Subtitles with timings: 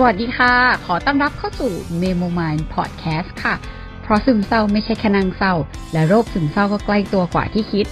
[0.00, 0.54] สวัสดีค่ะ
[0.86, 3.54] ขอต้อนรับเข้าสู่ Memo Mind Podcast ค่ะ
[4.02, 5.54] เพราะซึมเศร้าไม่ใช่แค่นางเศร้า
[5.92, 7.86] และโรคซึมเศร้าก็ใกล้ตัวกว่าที่คิด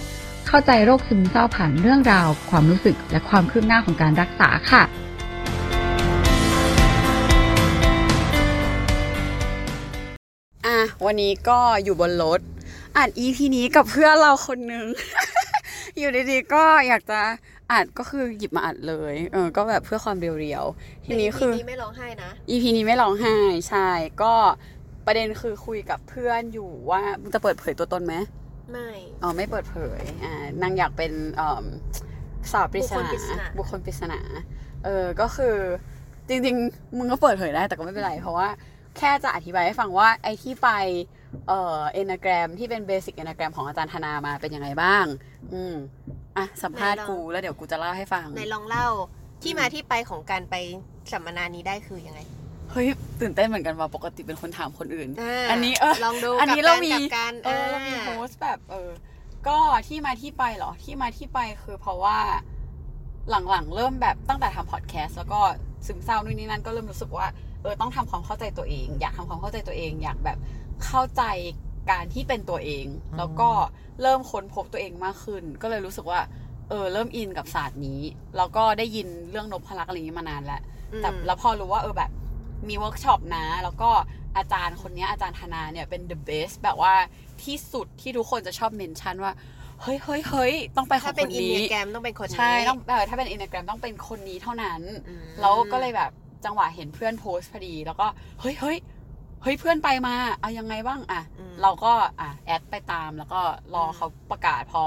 [0.47, 4.83] เข้าใจโรคซึมเศร้าผ่านเรื่องราว ความรู้สึกและความคืบหน้าของการรักษาค่ะ
[10.65, 12.39] อะ วันนี้ก็อยู่บนรถ
[12.95, 14.87] อ่าน EP นี้กับเพื่อนเราคนนึง
[15.97, 17.21] อยู่ดีๆก็อยากจะ
[17.71, 23.35] อัดก็คือหยิบมาอัดเลย เออ ก็แบบเพื่อความ real ๆ ทีนี้คือแต่ EP ไม่ร้องไห้นะ EP นี้ไม่ร้องไห้
[23.69, 23.87] ใช่
[24.21, 24.33] ก็
[25.05, 28.15] ประเด็นคือคุยกับเพื่อนอยู่ว่ามึงจะเปิดเผยตัวตนไหม
[28.71, 28.89] ไม่
[29.23, 31.65] อ๋อ ไม่เปิดเผย อ่า นางอยากเป็นเอิ่ม
[32.51, 34.19] สาวปริศนาบุคคลปริศนาบุคคลปริศนา
[34.85, 35.55] เออ ก็คือ
[36.27, 38.49] จริงๆ มึงก็เปิดเผยได้แต่ก็ไม่เป็นไร เพราะว่า
[38.97, 40.69] แค่จะอธิบายให้ฟังว่าไอ้ที่ไป
[41.47, 45.05] เอ่อ enneagram ที่เป็น basic enneagram ของอาจารย์ธนามาเป็นยังไงบ้าง
[45.53, 45.75] อืม
[46.37, 48.87] อะสัมภาษณ์กูแล้วเดี๋ยวกูจะเล่าให้ฟังในลองเล่า
[49.43, 50.55] ที่มาที่ไปของการไป
[51.11, 52.19] สัมมนานี้ได้คือยังไง
[52.71, 52.87] เฮ้ย
[53.21, 58.89] ตื่นเต้นเหมือนกันว่าปกติเป็นคนถามคนอื่นาอันนี้เออลองดูอันนี้กับเรากมีกับการเออเรามีโพสต์แบบเออ
[59.47, 62.17] ก็ที่มาที่ไปเหรอที่มาที่ไปคือเพราะว่า
[63.49, 65.39] หลังๆ เริ่มแบบตั้งแต่ทำพอดแคสต์แล้วก็
[65.85, 67.27] ซึมเศร้านู่นนี่นั่นก็เริ่มรู้สึกว่า
[67.61, 70.37] เออต้องทำความเข้าใจตัวเอง อยากทำความเข้าใจตัวเอง อยากแบบ
[70.85, 71.23] เข้าใจ
[71.89, 72.85] การที่เป็นตัวเอง
[73.17, 73.49] แล้วก็
[74.01, 76.19] เริ่มค้นพบตัวเองมากขึ้น ก็เลยรู้สึกว่า
[76.69, 78.01] เออ เริ่มอินกับศาสตร์นี้
[78.37, 80.61] แล้วก็ได้ยินเรื่องนพลักษณ์อะไรอย่างนี้มานานแล้ว
[80.93, 82.11] อืมแต่แล้วพอรู้ว่าเออแบบ
[82.69, 83.89] มีเวิร์กช็อปนะ แล้วก็
[84.37, 86.93] อาจารย์คนเนี้ยอาจารย์ธนาเนี่ยเป็น the best แบบว่า
[87.43, 89.33] ที่สุดที่ทุกคนจะชอบ mention ว่า
[89.81, 96.11] เฮ้ยเฮ้ยเฮ้ยต้องไปขอถ้าเป็นคน enneagram ต้องเป็นคนนี้ ใช่ต้องเออถ้าเป็นอิน a แกรมต้องเป็นคนนี้เท่านั้นอืมแล้วก็เลยแบบ
[96.45, 98.07] จังหวะเห็นเพื่อนโพสต์พอดี แล้วก็
[98.41, 98.77] เฮ้ยเฮ้ย
[99.43, 103.41] เฮ้ยเพื่อนไปมาเอายังไงบ้างอะ อืม เราก็อะ add ไปตามแล้วก็
[103.75, 104.81] รอเขาประกาศพอ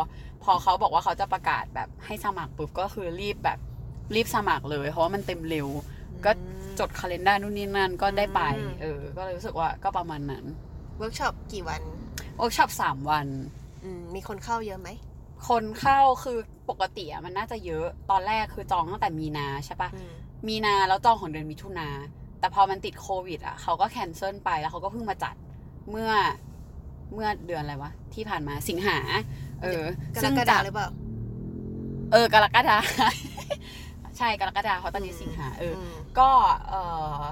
[0.45, 3.59] พอเขาบอกว่าเขาจะประกาศแบบให้สมัครปุ๊บก็คือรีบแบบ
[4.15, 5.69] รีบสมัครเลย เพราะว่ามันเต็มเร็ว
[6.25, 10.45] ก็อืมจดคาล endar นู่นนี่นั่นก็ได้ไป อืม เออ ก็เลยรู้สึกว่าก็ประมาณนั้น
[10.99, 11.83] เวิร์กช็อปกี่วัน
[12.39, 13.27] เวิร์กช็อปสามวัน
[13.85, 14.89] อืมมีคนเข้าเยอะไหม
[15.49, 16.39] คนเข้าคือ
[16.71, 20.13] ปกติอะมันน่าจะเยอะตอนแรกคือจองตั้งแต่มีนาใช่ปะอืม
[20.49, 21.89] มีนาแล้วจองของเดือนมิถุนา
[22.41, 25.35] แต่พอมันติดโควิดอะเขาก็แคนเซิลไปแล้วเขาก็เพิ่งมาจัด
[25.91, 26.13] เมื่อ
[27.15, 28.99] เมื่อเดือนอะไรวะ ที่ผ่านมาสิงหา
[29.63, 29.85] เออ
[30.15, 30.89] กรซึ่งกฎาจากหรือเปล่า
[32.13, 32.77] เออกรกฎา
[34.19, 36.31] ใช่กรกฎาเพราะตอนนี้สิงหา เอออมก็
[36.69, 36.75] เอ
[37.19, 37.23] อ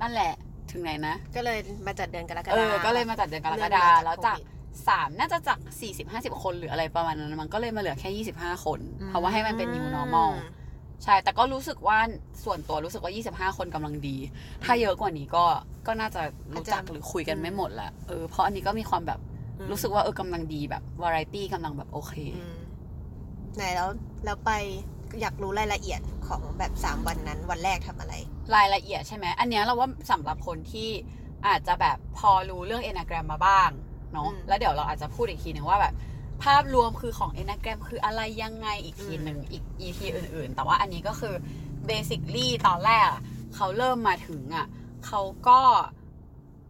[0.00, 0.32] นั่นแหละ
[0.70, 4.54] ถึงไหนนะ ก็เลยมาจัดเดือนกรกฎาเออก็เลยมาจัดเดือนกรกฎาเลื่อนมาจากแล้วจากโควิด
[4.88, 10.30] สามน่าจะจากสี่สิบห้าสิบคนหรืออะไรประมาณนั้น มันก็เลยมาเหลือแค่ยี่สิบห้าคน เพราะว่าให้มันเป็น new normal
[11.04, 11.98] ใช่ แต่ก็รู้สึกว่า
[12.44, 13.12] ส่วนตัวรู้สึกว่า
[13.50, 14.16] 25 คนกำลังดี
[14.64, 15.44] ถ้าเยอะกว่านี้ก็
[15.86, 19.20] ก็น่าจะรู้จักอาจจะหรือคุยกันไม่หมดละเออเพราะอันนี้ก็มีความแบบ
[19.58, 22.58] อืมรู้สึกว่าเออกำลังดีแบบวาไรตี้กำลังแบบโอเคอืม
[23.54, 23.88] ไหนแล้ว
[24.24, 24.50] แล้วไป
[25.20, 28.14] อยากรู้รายละเอียดของแบบสามวันนั้น วันแรกทำอะไร
[28.56, 30.88] รายละเอียดใช่ไหมอันเนี้ยเราว่าสำหรับคนที่
[31.46, 33.70] อาจจะแบบพอรู้เรื่อง Enneagram มาบ้าง
[34.12, 35.94] เนาะอืมแล้วเดี๋ยวเราอาจจะพูดอีกทีหนึ่งว่าแบบ
[36.44, 41.34] ภาพรวมคือของ Enneagram คืออะไรยังไงอีกทีหนึ่งอีก EP อื่น ๆ แต่ว่าอันนี้ก็คือ
[41.90, 43.22] basically ตอนแรกอะ
[43.54, 44.66] เขาเริ่มมาถึงอะ
[45.06, 45.60] เขาก็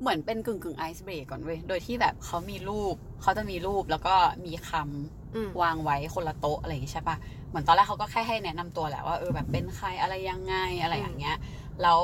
[0.00, 4.14] เหมือนเป็นกึ่งกึ่งไอซ์เบรกก่อนเว้ย โดยที่แบบเขามีรูป เขาจะมีรูปแล้วก็
[4.46, 7.16] มีคำอืมวางไว้คนละโต๊ะอะไรอย่างงี้ใช่ปะ
[7.48, 11.36] เหมือนตอนแรกเขาก็แค่ให้แนะนำตัวแหละว่าเออแบบเป็นใครอะไรยังไงอะไรอย่างเงี้ย
[11.82, 12.00] แล้ว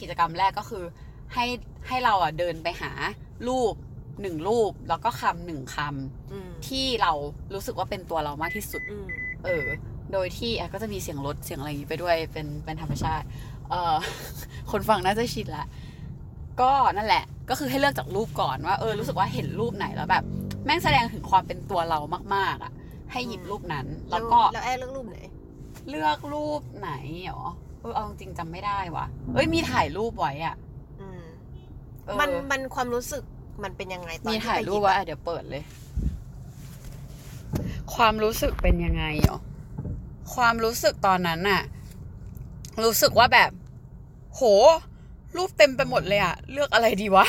[0.00, 0.84] กิจกรรมแรกก็คือ
[1.34, 1.46] ให้
[1.88, 2.92] ให้เราอะเดินไปหา
[3.48, 3.74] รูป
[4.20, 5.76] หนึ่งรูปแล้วก็คำหนึ่งค
[6.32, 7.12] อืมำที่เรา
[7.54, 9.06] รู้สึกว่าเป็นตัวเรามากที่สุดอืม
[9.44, 9.66] เออ
[10.12, 13.26] โดยที่อะก็จะมีเสียงรถเสียงอะไรอย่างงี้ไปด้วยเป็นเป็นธรรมชาติ
[13.70, 13.94] เออ
[14.70, 15.64] คนฟังน่าจะชินละ
[16.60, 20.24] ก็นั่นแหละ ก็คือให้เลือกจากรูปก่อนว่าเออรู้สึกว่าเห็นรูปไหนแล้วแบบ
[20.64, 21.98] แม่งแสดงถึงความเป็นตัวเรา
[22.34, 22.72] มาก ๆ อะ
[23.12, 25.18] ให้หยิบรูปนั้น แล้วก็แล้วแอร์เลือกรูปไหน
[25.88, 26.92] เลือกรูปไหน
[27.26, 27.42] หรอ
[27.80, 30.56] เออเอาจริงๆจำไม่ได้ว่ะเอ้ยมีถ่ายรูปไว้อะ
[31.00, 31.22] อืม
[32.04, 33.22] เออมันมันความรู้สึก
[33.64, 35.62] มันเป็นยังไงตอนมีที่ถ่ายไปหรูยิปบไว้อะเดี๋ยวเปิดเลย
[37.94, 39.38] ความรู้สึกเป็นยังไงหรอ
[40.34, 41.62] ความรู้สึกตอนนั้นน่ะ
[42.84, 43.50] รู้สึกว่าแบบ
[44.34, 44.40] โห
[45.36, 47.26] รูปเต็มไปหมดเลยอะเลือกอะไรดีวะ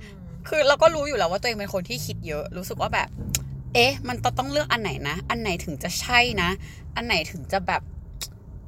[0.00, 0.16] อืม
[0.48, 3.08] คือเราก็รู้อยู่แล้วว่าตัวเองเป็นคนที่คิดเยอะ รู้สึกว่าแบบ
[3.74, 6.50] เอ๊ะ มันต้องต้องเลือกอันไหนนะ อันไหนถึงจะใช่นะ
[6.96, 7.82] อันไหนถึงจะแบบ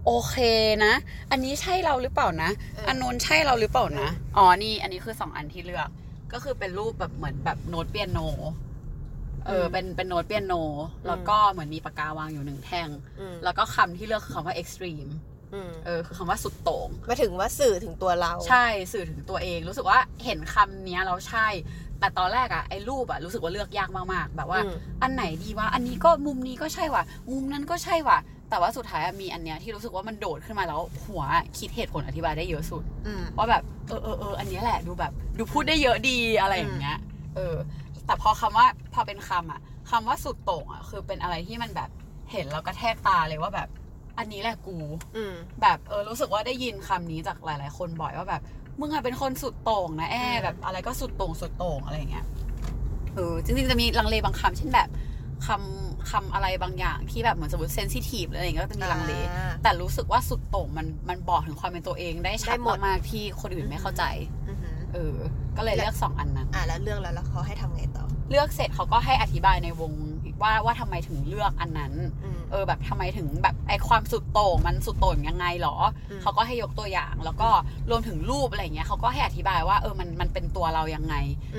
[0.06, 0.36] โอเค
[0.84, 0.92] นะ
[1.30, 2.50] อันนี้ใช่เราหรือเปล่านะ
[2.88, 5.88] อันโน้นใช่เราหรือเปล่านะ อ๋อ นี่ อันนี้คือสองอันที่เลือก
[6.32, 8.20] ก็คือเป็นรูปแบบเหมือนแบบโน้ตเปียโน
[9.46, 10.54] เออ เป็นเป็นโน้ตเปียโน
[11.06, 12.88] แล้วก็เหมือนมีปากกาวางอยู่หนึ่งแท่ง
[13.20, 15.10] อืมแล้วก็คำที่เลือกคือคำว่า extreme
[15.54, 21.46] อืมเออคือคำว่าสุดโต่งมาถึงว่าสื่อถึงตัวเรา ใช่สื่อถึงตัวเอง รู้สึกว่าเห็นคำเนี้ยแล้วใช่
[22.00, 27.02] แต่ตอนแรกอะไอ้รูปอะรู้สึกว่าเลือกยากมากๆ แบบว่าอืมอันไหนดีวะอันนี้ก็มุมนี้ก็ใช่ว่ะ
[27.32, 28.18] มุมนั้นก็ใช่ว่ะ
[28.52, 31.22] แต่ว่าสุดท้ายอะมีอันเนี้ยที่รู้สึกว่ามันโดดขึ้นมาแล้วหัว
[31.58, 36.98] คิดเหตุผลอธิบายได้เยอะสุดอืมว่าแบบเออเออเอออันเนี้ยแหละดูแบบดูพูดได้เยอะดีอะไรอย่างเงี้ย
[37.36, 37.56] เออ
[38.06, 39.60] แต่พอคำว่าพอเป็นคำอะ
[39.90, 41.90] คำว่าสุดโต่งอะ คือเป็นอะไรที่มันแบบ
[42.32, 43.68] เห็นแล้วก็แทกตาเลยว่าแบบ
[44.18, 44.76] อันนี้แหละกู
[45.16, 48.42] อืมแบบเออรู้สึกว่าได้ยินคำนี้จากหลาย ๆ คนบ่อยว่าแบบ
[48.80, 52.24] มึงอะเป็นคนสุดโต่งนะแออืมแบบอะไรก็สุดโต่งสุดโต่งอะไรอย่างเงี้ย
[53.14, 54.88] เออจริงๆจะมีลังเลบางคำเช่นแบบ
[55.46, 64.04] คำคำอะไรบางอย่างที่แบบเหมือนสมมติเซนซิทีฟอะไรอย่างเงี้ยก็จะมีลังเลอ่า แต่รู้สึกว่าสุดโต่งมันมันบอกถึงความเป็นตัวเองได้ชัได้ดหมด มากๆที่คนอื่นไม่เข้าใจ
[64.48, 65.16] อือหือเออ
[65.56, 69.92] ก็เลยเลือกสองอันนั้น อ่าแล้วเรื่องแล้วแล้วเขาให้ทำไงต่อเลือกเสร็จเขาก็ให้อธิบายในวง
[70.42, 71.92] ว่าว่าทำไมถึงเลือกอันนั้น
[72.24, 75.76] อืม เออแบบทำไมถึงแบบไอความสุดโต่งมันสุดโต่งยังไงหรอ
[76.10, 77.48] อืม เขาก็ให้ยกตัวอย่างแล้วก็
[77.90, 81.14] รวมถึงรูปอะไรเงี้ยเขาก็ให้อธิบายว่าเออมันมันเป็นตัวเรายังไง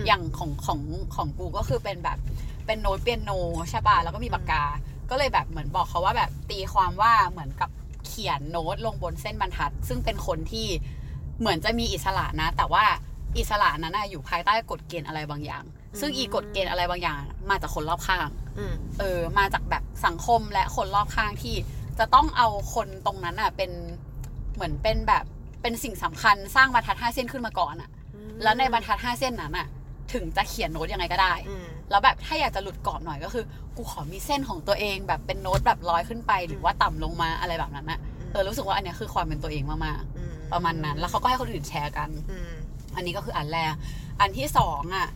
[0.08, 0.80] อย่างของของ
[1.16, 2.18] ของกูก็คือเป็นแบบ
[2.66, 3.32] เป็นโน้ตเปียโน
[3.70, 4.64] ใช่ป่ะแล้วก็มีปากกา
[5.10, 7.70] ก็เลยแบบเหมือนบอกเขาว่าแบบตีความว่าเหมือนกับ
[8.08, 10.68] เขียนโน้ตลงบนเส้นบรรทัด ซึ่งเป็นคนที่
[11.40, 12.86] เหมือนจะมีอิสระนะ แต่ว่า
[13.38, 15.64] อิสระนั้นนะอยู่ภายใต้กฎเกณฑ์อะไรบางอย่าง
[16.00, 17.18] ซึ่งอีกฎเกณฑ์อะไรบางอย่าง
[17.50, 21.56] มาจากคนรอบข้างอืมเออ มาจากแบบสังคมและคนรอบข้างที่
[22.00, 23.72] จะต้องเอาคนตรงนั้นอะเป็น
[24.56, 25.24] เหมือนเป็นแบบ
[25.62, 27.90] เป็นสิ่งสำคัญสร้างบรรทัดห้าเส้นขึ้นมาก่อนอะ
[28.44, 29.68] แล้วในบรรทัดห้าเส้นนั้นอะ
[30.14, 33.44] ถึงจะเขียนโน้ตยังไงก็ได้อืมแล้วแบบถ้าอยากจะหลุดกรอบหน่อยก็คือ
[33.78, 38.00] กูขอมีเส้นของตัวเอง แบบเป็นโน้ตแบบร้อยขึ้นไป หรือว่าต่ำลงมาอะไรแบบนั้นอะ
[38.32, 42.54] เออรู้สึกว่าอันเนี้ยคือความเป็นตัวเองมากอืมๆประมาณนั้น แล้วเขาก็ให้คนอื่นแชร์กันอืม
[42.96, 43.74] อันนี้ก็คืออันแรก
[44.22, 45.08] อันที่สองอะ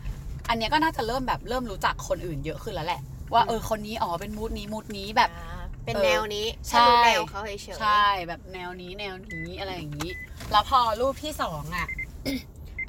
[0.48, 3.00] อันเนี้ยก็น่าจะเริ่มแบบเริ่มรู้จักคนอื่นเยอะขึ้นแล้วแหละ
[3.32, 10.10] ว่าเออคนนี้อ๋อเป็นมูดนี้มูดนี้แบบอ่าเป็นเออแนวนี้ใช่ถ้ารู้แนวเขาเฉยๆใช่แบบแนวนี้แนวนี้อะไรอย่างนี้
[10.52, 11.86] แล้วพอรูปที่สองอะ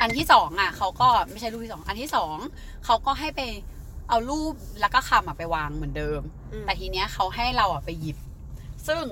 [0.02, 2.38] อันที่สองอะเขาก็ไม่ใช่รูปที่สองอันที่สอง
[2.86, 3.42] เขาก็ให้ไป
[4.10, 8.18] เอารูปแล้วก็คำอะไปวางเหมือนเดิม อืม แต่ทีเนี้ยเขาให้เราอะไปหยิบ
[8.88, 9.04] ซึ่ง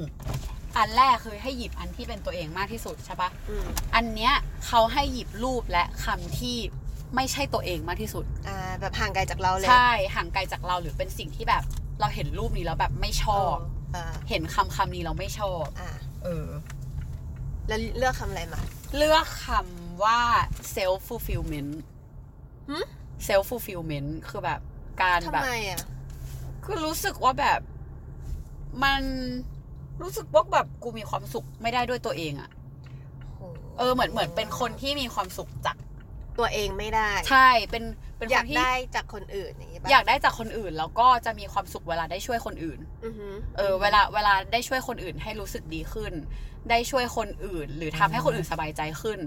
[0.78, 4.34] อันแรกคือให้หยิบอันที่เป็นตัวเองมากที่สุดใช่ปะอืมอันเนี้ย
[4.68, 6.58] เขาให้หยิบรูปและคำที่
[7.16, 11.64] ไม่ใช่ตัวเองมากที่สุด อ่าแบบห่างไกลจากเราเลยใช่ห่างไกลจากเราหรือเป็นสิ่งที่แบบ
[12.00, 13.56] เราเห็นรูปนี้แล้วแบบไม่ชอบ
[13.94, 15.90] เอ่าเห็นคำคำนี้เราไม่ชอบ อ่า
[16.24, 16.48] เออ
[17.68, 18.62] แล้วเลือกคำอะไรมา
[18.98, 20.18] เลือกคำ ว่า
[20.76, 21.72] self fulfillment
[22.70, 22.78] หึ
[23.28, 24.62] self fulfillment คือแบบ
[25.02, 25.82] การทำแบบ ไมอะ
[26.64, 27.60] คือรู้สึกว่าแบบ
[28.84, 29.02] มัน
[30.02, 32.50] รู้สึกว่าแบบกูมีความสุขไม่ได้ด้วยตัวเองอะ
[33.36, 33.42] โห
[33.78, 35.78] เออเหมือนเหมือนเป็นคนที่มีความสุขจาก
[36.40, 37.84] ตัวเองไม่ได้ ใช่เป็น
[38.18, 46.14] เป็นคอยากนที่ได้จากคนอื่นอย่างงี้ป่ะอยากได้จากคนอื่น แล้วก็จะมีความสุขเวลาได้ช่วยคนอื่น อือหือเออเวลาเวลาได้ช่วยคนอื่นให้รู้สึกดีขึ้น
[46.70, 49.20] ได้ช่วยคนอื่น หรือทำให้คนอื่นสบายใจขึ้น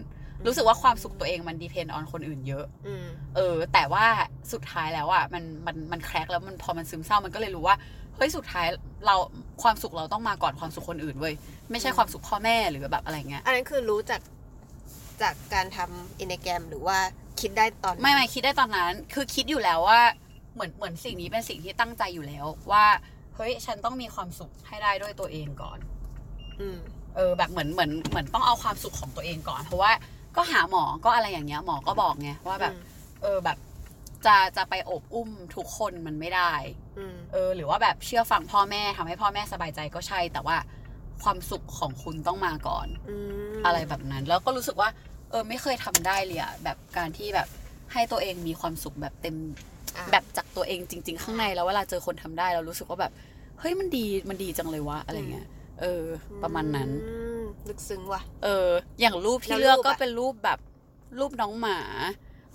[0.47, 3.07] รู้สึกว่าความสุขตัวเองมันดีเพนออนคนอื่นเยอะอืม
[3.37, 4.05] เออ แต่ว่า
[4.53, 7.77] สุดท้ายแล้วอะมันมันมันแครกแล้วมันพอมันซึมเศร้ามันก็เลยรู้ว่า
[8.17, 8.67] เฮ้ยสุดท้าย
[9.07, 9.17] เรา
[9.63, 11.35] ความสุขเราต้องมาก่อนความสุขคนอื่นเว้ย
[11.71, 14.21] ไม่ใช่ความสุขพ่อแม่หรือแบบอะไรเงี้ยอันนั้นคือรู้จาก
[15.23, 16.99] จากการทำอินแกรมหรือว่า
[17.41, 20.01] คิดได้ตอนไม่ไม่คิดได้ตอนนั้น คือคิดอยู่แล้วว่า
[20.55, 22.85] เหมือนเหมือนสิ่งนี้เป็นสิ่งที่ตั้งใจอยู่แล้วว่า
[23.37, 25.79] เฮ้ยฉันต้องมีความสุขให้ได้ด้วยตัวเองก่อน
[26.61, 26.79] อืม
[27.17, 29.93] เออแบบเหมือนเหมือนเหมือนต้องเอาความสุขของตัวเองก่อน เพราะว่า
[30.37, 32.75] ก็หาหมอก็อะไรอย่างเงี้ยหมอก็บอกไงว่าแบบ
[33.23, 33.59] เออแบบ
[34.27, 36.53] จะจะไปโอบอุ้มทุกคนมันไม่ได้
[36.99, 40.57] อืมเออ หรือว่าแบบเชื่อฟังพ่อแม่ทำให้พ่อแม่สบายใจก็ใช่ แต่ว่า
[41.23, 43.17] ความสุขของคุณต้องมาก่อนอื
[43.59, 44.89] มอะไรแบบนั้น แล้วก็รู้สึกว่า
[45.31, 47.49] เออ ไม่เคยทำได้เลยอะแบบการที่แบบ
[47.93, 49.37] ให้ตัวเองมีความสุขแบบเต็ม
[49.97, 53.13] อะแบบจากตัวเองจริง ๆ ข้างในแล้วเวลาเจอคนทำได้เรารู้สึกว่าแบบ
[53.61, 55.47] เฮ้ยมันดีมันดีจังเลยวะอะไรเงี้ย
[55.81, 56.03] เออ
[56.43, 57.30] ประมาณนั้นอืม
[57.69, 58.69] ลึกซึ้งว่ะ เออ
[59.01, 60.59] อย่างรูปที่แล้วเลือกรูปก็อะเป็นรูปแบบ
[61.19, 61.79] รูปน้องหมา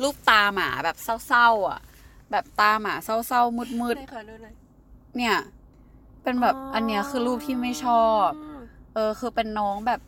[0.01, 0.97] รูปตาหมาแบบ
[1.27, 1.81] เศร้าๆอะ
[2.31, 5.37] แบบตาหมาเศร้าๆมืดไหนขอดูหน่อยๆเนี่ย
[6.23, 8.59] เป็นแบบอันเนี้ยคือรูปที่ไม่ชอบม
[8.93, 10.01] เออ คือเป็นน้องแบบ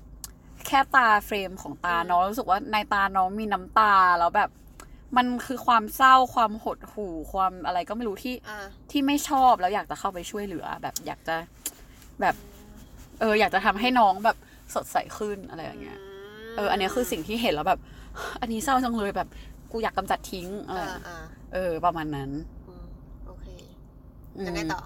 [0.67, 4.49] แค่ตาเฟรมของตาน้องรู้สึกว่าในตาน้องมีน้ำตาแล้วแบบ
[5.17, 11.35] มันคือความเศร้าความหดหู่ความอะไรก็ไม่รู้ที่อ่าที่ไม่ชอบแล้วอยากจะเข้าไปช่วยเหลือ แบบอยากจะ
[12.21, 12.35] แบบ
[13.19, 14.37] เออ อยากจะทำให้น้องแบบ
[14.75, 15.99] สดใสขึ้นอะไรอย่างเงี้ย
[16.55, 17.79] เอออันเนี้ยคือสิ่งที่เห็นแล้วแบบ
[18.41, 19.29] อันนี้เศร้าจังเลยแบบ
[19.71, 22.29] กูอยากกำจัดทิ้งอะไรอ่าอ่าเออ ประมาณนั้น
[22.67, 22.85] อืม
[23.27, 23.45] โอเค
[24.37, 24.81] อืมยังไงต่อ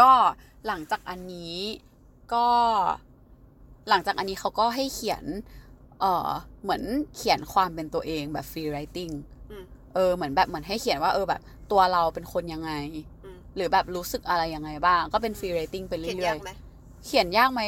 [0.00, 0.10] ก็
[0.66, 1.56] หลังจากอันนี้
[2.34, 2.46] ก็
[3.88, 5.24] หลังจากอันนี้เขาก็ให้เขียน
[6.00, 6.28] เออ
[6.62, 6.82] เหมือน
[7.16, 9.12] เขียนความเป็นตัวเองแบบ free writing
[9.50, 11.40] อืมเออเหมือนแบบเหมือนให้เขียนว่าเออแบบ
[11.72, 12.72] ตัวเราเป็นคนยังไง
[13.24, 17.62] อืมหรือแบบรู้สึกอะไรยังไงบ้าง ก็เป็น free writing ไปเขียนเรื่อยยากไหมๆเขียนยากไหม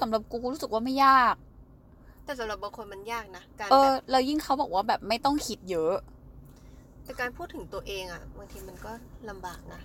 [0.00, 1.34] สำหรับกูกูรู้สึกว่าไม่ยาก
[2.24, 5.94] แต่สำหรับบางคนมันยากนะการเอแบอบแล้วยิ่งเขาบอกว่าแบบไม่ต้องคิดเยอะ
[7.04, 8.92] แต่การพูดถึงตัวเองอะบางทีมันก็
[9.28, 9.80] ลำบากนะ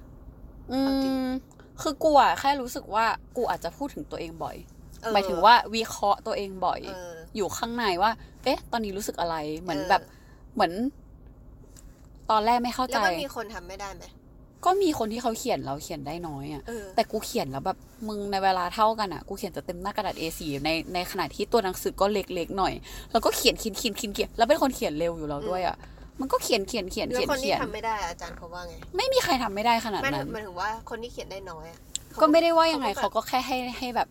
[0.72, 1.30] อืเอาจริงม
[1.82, 3.06] คือกูอะแค่รู้สึกว่า
[3.38, 4.56] กูอาจจะพูดถึงตัวเองบ่อย
[5.02, 8.12] เออหมายถึงว่าวิเคราะห์ตัวเองบ่อยเอออยู่ข้างในว่า
[8.44, 10.02] เอ๊ะ ตอนนี้รู้สึกอะไรเหมือนเออแบบ
[10.54, 10.72] เหมือน
[12.30, 14.04] ตอนแรกไม่เข้าแล้ใจวมันมีคนทำไม่ได้ไหม
[14.66, 17.78] ก็มีคนที่เขาเขียนเราเขียนได้น้อยอะเออแต่กูเขียนแล้วแบบ
[18.08, 22.74] มึงในเวลาเท่ากันอะกูเขียนจะเต็มหน้ากระดาษ A4 ในในขณะที่ตัวหนังสือก็เล็กๆหน่อย
[23.12, 25.76] แล้วก็เขียนเขียนเขียนเขียนเขียนแล้วเป็นคนเขียนเร็วอยู่แล้วด้วยอะ
[26.20, 31.80] มันก็เขียนเขียนเขียนแล้วเขียนคนเขีที่ยนทำไม่ได้อาจารย์เขาว่าไง ไม่มีใครทำไม่ได้ขนาดไม่นั้นหมายถึงว่าคนที่เขียนได้น้อยอะ
[32.12, 34.08] เขาก็ไม่ได้ว่ายังไงเขาเขาก็แบบก็แค่ให้ให้แบบ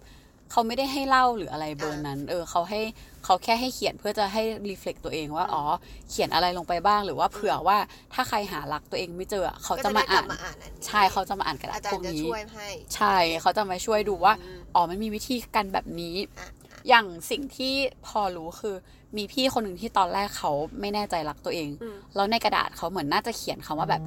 [0.50, 2.80] เขาไม่ได้ให้เล่าหรืออะไรเบอร์นั้น เออเขาให้
[3.24, 5.62] เขาแค่ให้เขียนเพื่อจะให้รีเฟล็กตัวเองว่าอืมอ๋อ
[6.10, 7.78] เขียนอะไรลงไปบ้างหรือว่าเผื่อว่า
[8.14, 16.48] ถ้าใครหารักตัวเองไม่เจอเขาก็จะจะมาได้กลัอ่าบนมาอ่านอันนี้ใช่เขาจะมาอ่านกระดาอาษจารพวกย์จะนี้ช่วยให้ใช่เขาจะมาช่วยดูว่าอืมอ๋อมันมีวิธีการแบบนี้อะ
[16.88, 17.74] อย่างสิ่งที่
[18.06, 18.74] พอรู้คือ
[19.16, 24.02] มีพี่คนหนึ่งที่ตอนแรกเขาไม่แน่ใจรักตัวเองอืมแล้วในกระดาษเขาเหมือนน่าจะเขียนคำว่าแบบ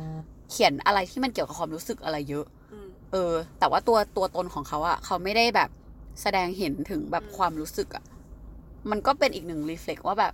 [0.52, 5.70] เขียนอะไรที่มันเกี่ยวกับความรู้สึกอะไรเยอะอืมเออ แต่ว่าตัวตัวตนของเขาอะเขาไม่ได้แบบ
[6.22, 8.04] แสดงเห็นถึงแบบอืมความรู้สึกอะ
[8.90, 10.34] มันก็เป็นอีกหนึ่งรีเฟล็กว่าแบบ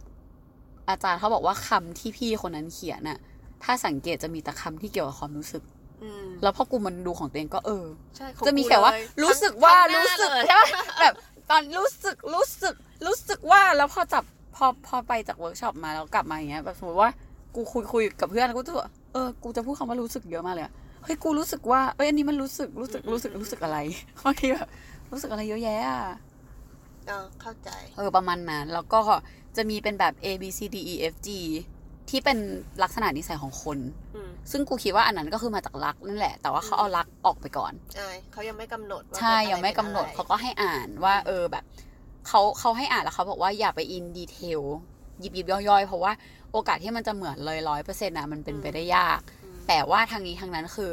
[0.90, 3.18] อาจารย์เขาบอกว่าคำที่พี่คนนั้นเขียนน่ะ
[3.64, 5.64] ถ้าสังเกตจะมีแต่คำที่เกี่ยวกับความรู้สึก
[6.04, 7.86] อืมแล้วพอกูมันดูของตัวเองก็เออ
[8.18, 10.68] ใช่ของจะมีกูแค่ว่าเลยรู้สึกว่าทั้งหน้รู้สึกเลยใช่ปะ
[11.02, 11.14] แบบ
[11.50, 14.24] ตอนรู้สึกรู้สึก รู้สึกว่าแล้วพอจับ
[14.56, 17.10] พอพอไปจากเวิร์กช็อปมาแล้วกลับมาอย่างเงี้ยแบบสมมติว่า
[17.56, 23.78] กูคุยคุยกับเพื่อนแล้วกูจะบอกเออกูจะพูดคำว่ารู้สึกเยอะมากเลยอะเฮ้ยกูรู้สึกว่าเอ้ยอันนี้มันรู้สึกรู้สึกรู้สึกรู้สึกอะไร
[24.24, 24.68] บางทีแบบ
[25.12, 26.04] รู้สึกอะไรเยอะแยะอะ
[27.08, 29.00] เออเข้าใจ เออประมาณนั้นแล้วก็
[29.56, 31.30] จะมีเป็นแบบ A B C D E F G
[32.10, 32.38] ที่เป็น
[32.84, 33.78] ลักษณะนิสัยของคน
[34.16, 41.64] อืมซึ่งกูคิดว่าอันนั้นก็คือมาจากรักนั่นแหละ แต่ว่าเขาเอารักออกไปก่อนใช่เขายังไม่กำหนดว่าใช่เป็นอะรยังไม่กำหนดป็อะรเขาก็ให้อ่านว่า เออแบบ
[42.28, 44.62] เขาเขาให้อ่านแล้วเขาบอกว่าอย่าไปอินดีเทล
[45.24, 46.12] ยิบยิบย่อยๆ เพราะว่า
[46.52, 50.90] โอกาสที่มันจะเหมือนเลยร้อยเปอร์เซ็นต์นะมันเป็นไปได้ยากอืมแต่ว่าทางนี้ทางนั้นคือ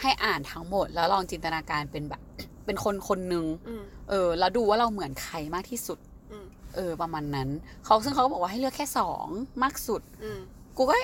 [0.00, 2.22] ให้อ่านทั้งหมดแล้วลองจินตนาการเป็นแบบ
[2.66, 5.98] เป็นคนคนหนึ่งอืมเออ แล้วดูว่าเราเหมือนใครมากที่สุด
[6.32, 7.48] อืมเออ ประมาณนั้น
[7.84, 9.26] เขาซึ่งเขาก็บอกว่าให้เลือกแค่สอง
[9.62, 10.40] มากสุดอืม
[10.78, 10.96] กูก็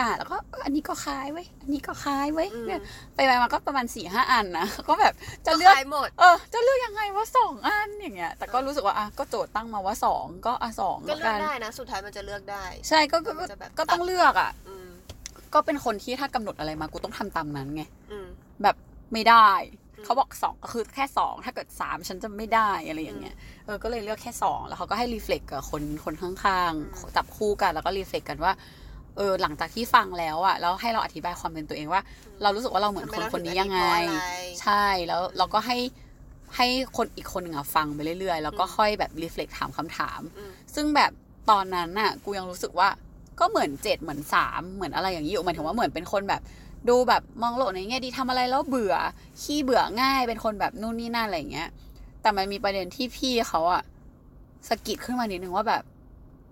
[0.00, 2.80] อ่านแล้วก็เอออันนี้ก็คล้ายเว้ยอันนี้ก็คล้ายเว้ยอืมเนี่ย
[3.14, 5.14] ไปไปมาก็ประมาณสี่ห้าอันนะก็แบบ
[5.46, 14.88] จะก็เลือกขายหมดเออจะเลือกยังไงว่าสองอันอย่างเงี้ย แต่ก็รู้สึกว่าอะก็โจทย์ตั้งมาว่าสองก็อะสองก็แล้วเลือกกันได้นะ สุดท้ายมันจะเลือกได้ ใช่ก็ก็มันจะแบบก็ต้องเลือกอะอืม
[15.54, 18.26] ก็เป็นคนที่ถ้ากำหนดอะไรมากูต้องทำตามนั้นไงอืม
[18.62, 18.76] แบบ
[19.12, 23.34] ไม่ได้อืม เขาบอกสองก็คือแค่สองถ้าเกิดสามฉันจะไม่ได้อะไรอย่างเงี้ย
[23.66, 26.30] เออก็เลยเลือกแค่สองแล้วเขาก็ให้รีเฟล็กกับคนคนข้า
[26.70, 28.52] งอืมๆจับคู่กันแล้วก็รีเฟล็กกันว่า
[29.16, 32.02] เออหลังจากที่ฟังแล้วอะแล้วให้เราอธิบายความเป็นตัวเองว่า
[32.42, 34.24] เรารู้สึกว่าเราเหมือนคนคนนี้ยังไงทำมเราถึอันนี้เพราะอะไร
[34.62, 35.78] ใช่แล้วเราก็ให้
[36.56, 41.12] ให้คนอีกคนหนึ่งอะฟังไปเรื่อยๆ แล้วก็อืมค่อยแบบรีเฟล็กถามคำถามอืมซึ่งแบบ
[41.50, 42.88] ตอนนั้นน่ะ กูยังรู้สึกว่า
[43.40, 46.42] ก็เหมือนเจ็ดเหมือนสามเหมือนอะไรอย่างนี้อยู่หมายถึงว่าเหมือนเป็นคนแบบ
[46.88, 48.94] ดูแบบมองโลกในแง่ดีทำอะไรแล้วเบื่อ
[49.42, 51.68] ขี้เบื่อง่ายเป็นคนแบบนู่นนี่นั่นอะไรอย่างเงี้ย
[52.22, 53.82] แต่มันมีประเด็นที่พี่เขาอะ
[54.68, 55.82] สะกิดขึ้นมานิดนึงว่าแบบ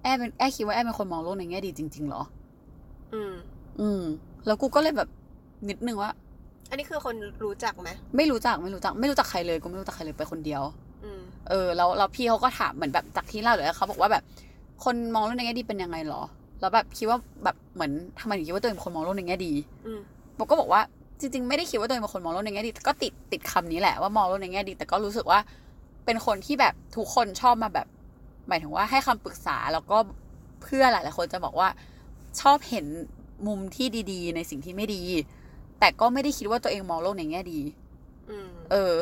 [0.03, 2.23] แอบเป็นแอบคิดว่าแอบเป็นคนมองโลกในแง่ดีจริงๆเหรอ
[3.13, 3.33] อืม
[3.81, 4.03] อืม
[4.47, 5.09] แล้วกูก็เลยแบบ
[5.69, 6.11] นิดนึงว่า
[6.71, 10.63] อันนี้คือคนรู้จักไหมไม่รู้จักไม่รู้จัก ไม่รู้จักใครเลยกูไม่รู้จักใครเลยไปคนเดียว
[11.05, 14.23] อืมเออแล้วแล้วพี่เขาก็ถามเหมือนแบบจากที่เล่าเลยเขาบอกว่าแบบ
[14.85, 16.23] คนมองโลกในแง่ดีเป็นยังไงหรอ
[16.61, 19.53] แล้วแบบคิดว่าแบบเหมือนทำไมถึงคิดว่าตัวเองเป็นคนมองโลกในแง่ดี
[20.43, 20.83] อืมผมก็บอกว่า
[21.21, 25.41] จริง ๆ ไม่ได้คิดว่าตัวเองเป็นคนมองโลกในแง่ดีก็ติดติดคำนี้แหละว่ามองโลกในแง่ดี แต่ก็รู้สึกว่า
[26.05, 27.87] เป็นคนที่แบบทุกคนชอบมาแบบ
[28.49, 29.97] หมายถึงว่าให้คำปรึกษาแล้วก็
[30.63, 31.69] เพื่อนหลายๆคนจะบอกว่า
[32.41, 32.87] ชอบเห็น
[33.47, 35.03] มุมที่ดี ๆ ในสิ่งที่ไม่ดี
[35.79, 37.61] แต่ก็ไม่ได้คิดว่าตัวเองมองโลกในแง่ดี
[38.31, 38.95] อืมเออ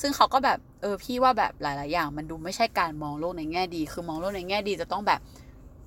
[0.00, 5.20] ซึ่งเขาก็แบบ เออ พี่ว่าแบบหลาย ๆ อย่าง มันดูไม่ใช่การมองโลกในแง่ดี คือมองโลกในแง่ดีจะต้องแบบ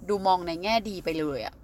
[0.10, 1.55] ดูมองในแง่ดีไปเลยอะ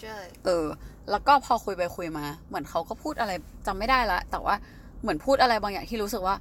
[0.00, 0.66] ใช่ เออ
[1.10, 3.32] แล้วก็พอคุยไปคุยมา เหมือนเขาก็พูดอะไร
[3.66, 4.54] จำไม่ได้ละ แต่ว่า
[5.02, 6.36] เหมือนพูดอะไรบางอย่างที่รู้สึกว่า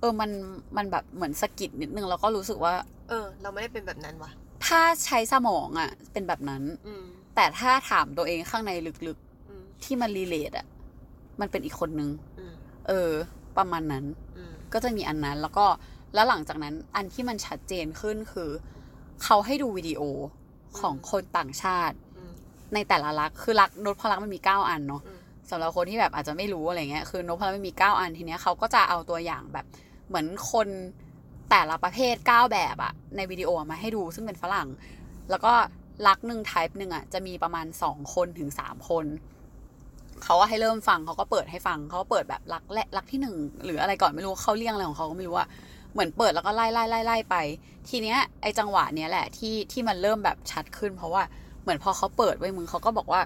[0.00, 0.30] เออมัน
[0.76, 2.74] มันแบบเหมือนสะกิดนิดนึงแล้วก็รู้สึกว่า
[3.08, 4.30] เออ เราไม่ได้เป็นแบบนั้นว่ะ
[4.66, 10.66] ถ้าใช้สมองอะเป็นแบบนั้นอืมแต่ถ้าถามตัวเองข้างในลึกอืมๆที่มันรีเลทอะ
[11.40, 12.54] มันเป็นอีกคนนึงอืม
[12.88, 13.10] เออ
[13.56, 14.04] ประมาณนั้น
[14.36, 15.66] อืมก็จะมีอันนั้น แล้วก็
[16.14, 18.50] แล้วหลังจากนั้นอันที่มันชัดเจนขึ้นคือ
[19.24, 20.02] เขาให้ดูวิดีโอ
[20.80, 22.13] ของคนต่างชาติอืม
[22.74, 25.18] ในแต่ละลักษณ์คือลักษณ์นพลักษณ์มันมีเก้าอันเนาะอืม
[25.50, 29.66] สำหรับคนที่แบบอาจจะไม่รู้อะไรเงี้ยคือนพลักษณ์มันมีเก้าอันทีเนี้ยเขาก็จะเอาตัวอย่างแบบ
[30.08, 30.68] เหมือนคน
[31.50, 34.68] แต่ละประเภทเก้าแบบอะในวิดีโอมาให้ดูซึ่งเป็นฝรั่ง
[35.30, 35.52] แล้วก็
[36.06, 39.06] ลักษณ์หนึ่ง type หนึ่งอะจะมีประมาณสองคนถึงสามคน
[40.24, 45.48] เขาก็ให้เริ่มฟังเขาก็เปิดให้ฟังเขาก็เปิดแบบลักแรกลักที่หนึ่งหรืออะไรก่อนไม่รู้เขาเรียงอะไรของเขาก็ไม่รู้อะ
[45.92, 47.36] เหมือนเปิดแล้วก็ไล่ไล่ไล่ไล่ไป
[47.88, 51.22] ทีเนี้ยไอจังหวะเนี้ยแหละที่ที่มันเริ่มแบบชัดขึ้น เพราะว่า
[51.64, 53.20] เหมือนพอเขาเปิดไว้มึงเขาก็บอกว่า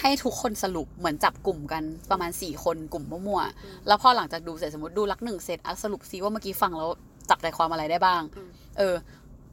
[0.00, 6.90] ให้ทุกคนสรุปเหมือนจับกลุ่มกันประมาณสี่คนกลุ่มมั่วอืมๆแล้วพอหลังจากดูเสร็จสมมติดูรักหนึ่งเสร็จอะสรุปซิว่าเมื่อกี้ฟังแล้ว
[7.30, 8.48] จับใจความอะไรได้บ้างอืม
[8.78, 8.94] เออ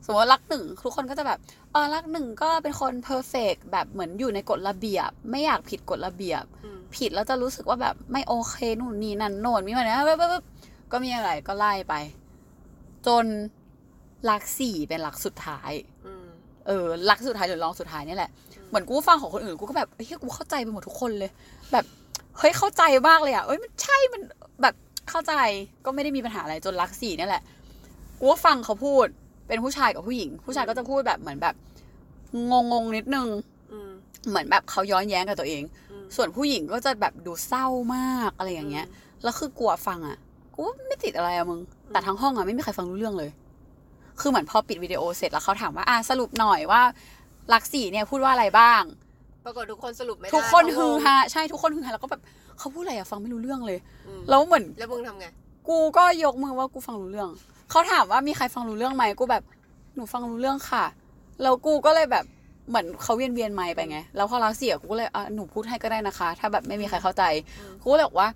[0.06, 1.40] สมมติว่ารักหนึ่งทุกคนก็จะแบบ
[1.72, 10.44] เออรักหนึ่งก็เป็นคนเพอร์เฟกแบบเหมือนอยู่ในกฎระเบียบ ไม่อยากผิดกฎระเบียบอืมผิดแล้วจะรู้สึกว่าแบบไม่โอเคนู่นนี่นั่นโน่นมีอะไรนะปึ๊บปึ๊บปึ๊บ
[10.92, 11.94] ก็มีอะไรก็ไล่ไป
[13.08, 13.26] จน
[14.30, 15.97] รักสี่เป็นรักสุดท้ายอืม
[16.68, 18.30] เออรักสุดท้ายหรือรองสุดท้ายนี่แหละ
[18.70, 21.32] เหมือนกูฟังของคนอื่นกูก็แบบเฮ้ยกูเข้าใจไปหมดทุกคนเลย
[21.72, 21.86] แบบ
[22.40, 24.22] เฮ้ยเข้าใจมากเลยอะเอ้ยมันใช่มัน
[24.62, 24.76] แบบ
[25.10, 25.34] เข้าใจ
[25.86, 27.44] ก็ไม่ได้มีปัญหาอะไรจนรักสี่นี่แหละ
[28.20, 29.06] กูก็ฟังเขาพูด
[29.48, 31.56] เป็นผู้ชายกับผู้หญิง ผู้ชายก็จะพูดแบบเหมือนแบบ
[32.52, 33.28] งงงๆนิดนึง
[33.72, 33.90] อืม
[34.30, 38.86] เหมือนแบบเขาย้อนแย้งกับตัวเองอืมส่วนผู้หญิงก็จะแบบดูเศร้ามากอะไรอย่างเงี้ย
[39.24, 40.18] แล้วคือกลัวฟังอะ
[40.54, 41.60] กูว่าไม่ติดอะไรอะมึง
[41.92, 43.30] แต่ทั้งห้องอะไม่มีใครฟังรู้เรื่องเลย
[44.20, 46.82] คือเหมือนพอปิดวิดีโอเสร็จแล้วเขาถามว่าอะสรุปหน่อยว่า
[47.54, 48.82] ลักสี่เนี่ยพูดว่าอะไรบ้าง
[49.46, 52.22] ปรากฏทุกคนสรุปไม่ได้ทุกคนเขาฮืงองฮาใช่ทุกคนฮือฮาแล้วก็แบบ
[52.60, 55.28] เขาพูดอะไรอะฟังไม่รู้เรื่องเลยอืมแล้วเหมือนแล้วมึงทำไง
[55.68, 57.30] กูก็ยกมือว่ากูฟังรู้เรื่อง
[57.72, 59.44] เขาถามว่ามีใครฟังรู้เรื่องไหมกูแบบ
[59.96, 60.86] หนูฟังรู้เรื่องค่ะ
[61.42, 62.26] แล้วกูก็เลยแบบ
[62.70, 67.24] เหมือนเขาเวียนเวียนไมค์ไปไง แล้วพอรักเสียกูก็เลยอะหนูพูดให้ก็ได้นะคะ ถ้าแบบไม่มีใครเข้าใจ
[67.60, 68.30] อืมกูก็เลยบอกว่า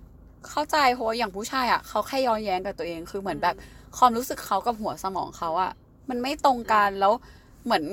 [0.50, 3.54] เข้าใจเพราะว่าอย่างผู้ชายอะเขาแค่ย้อนแย้งกับตัวเอง คือเหมือนแบบ
[3.98, 5.72] ความรู้สึกเขากับหัวสมองเขาอะ
[6.10, 7.12] มันไม่ตรงกันแล้ว
[7.64, 7.84] เหมือน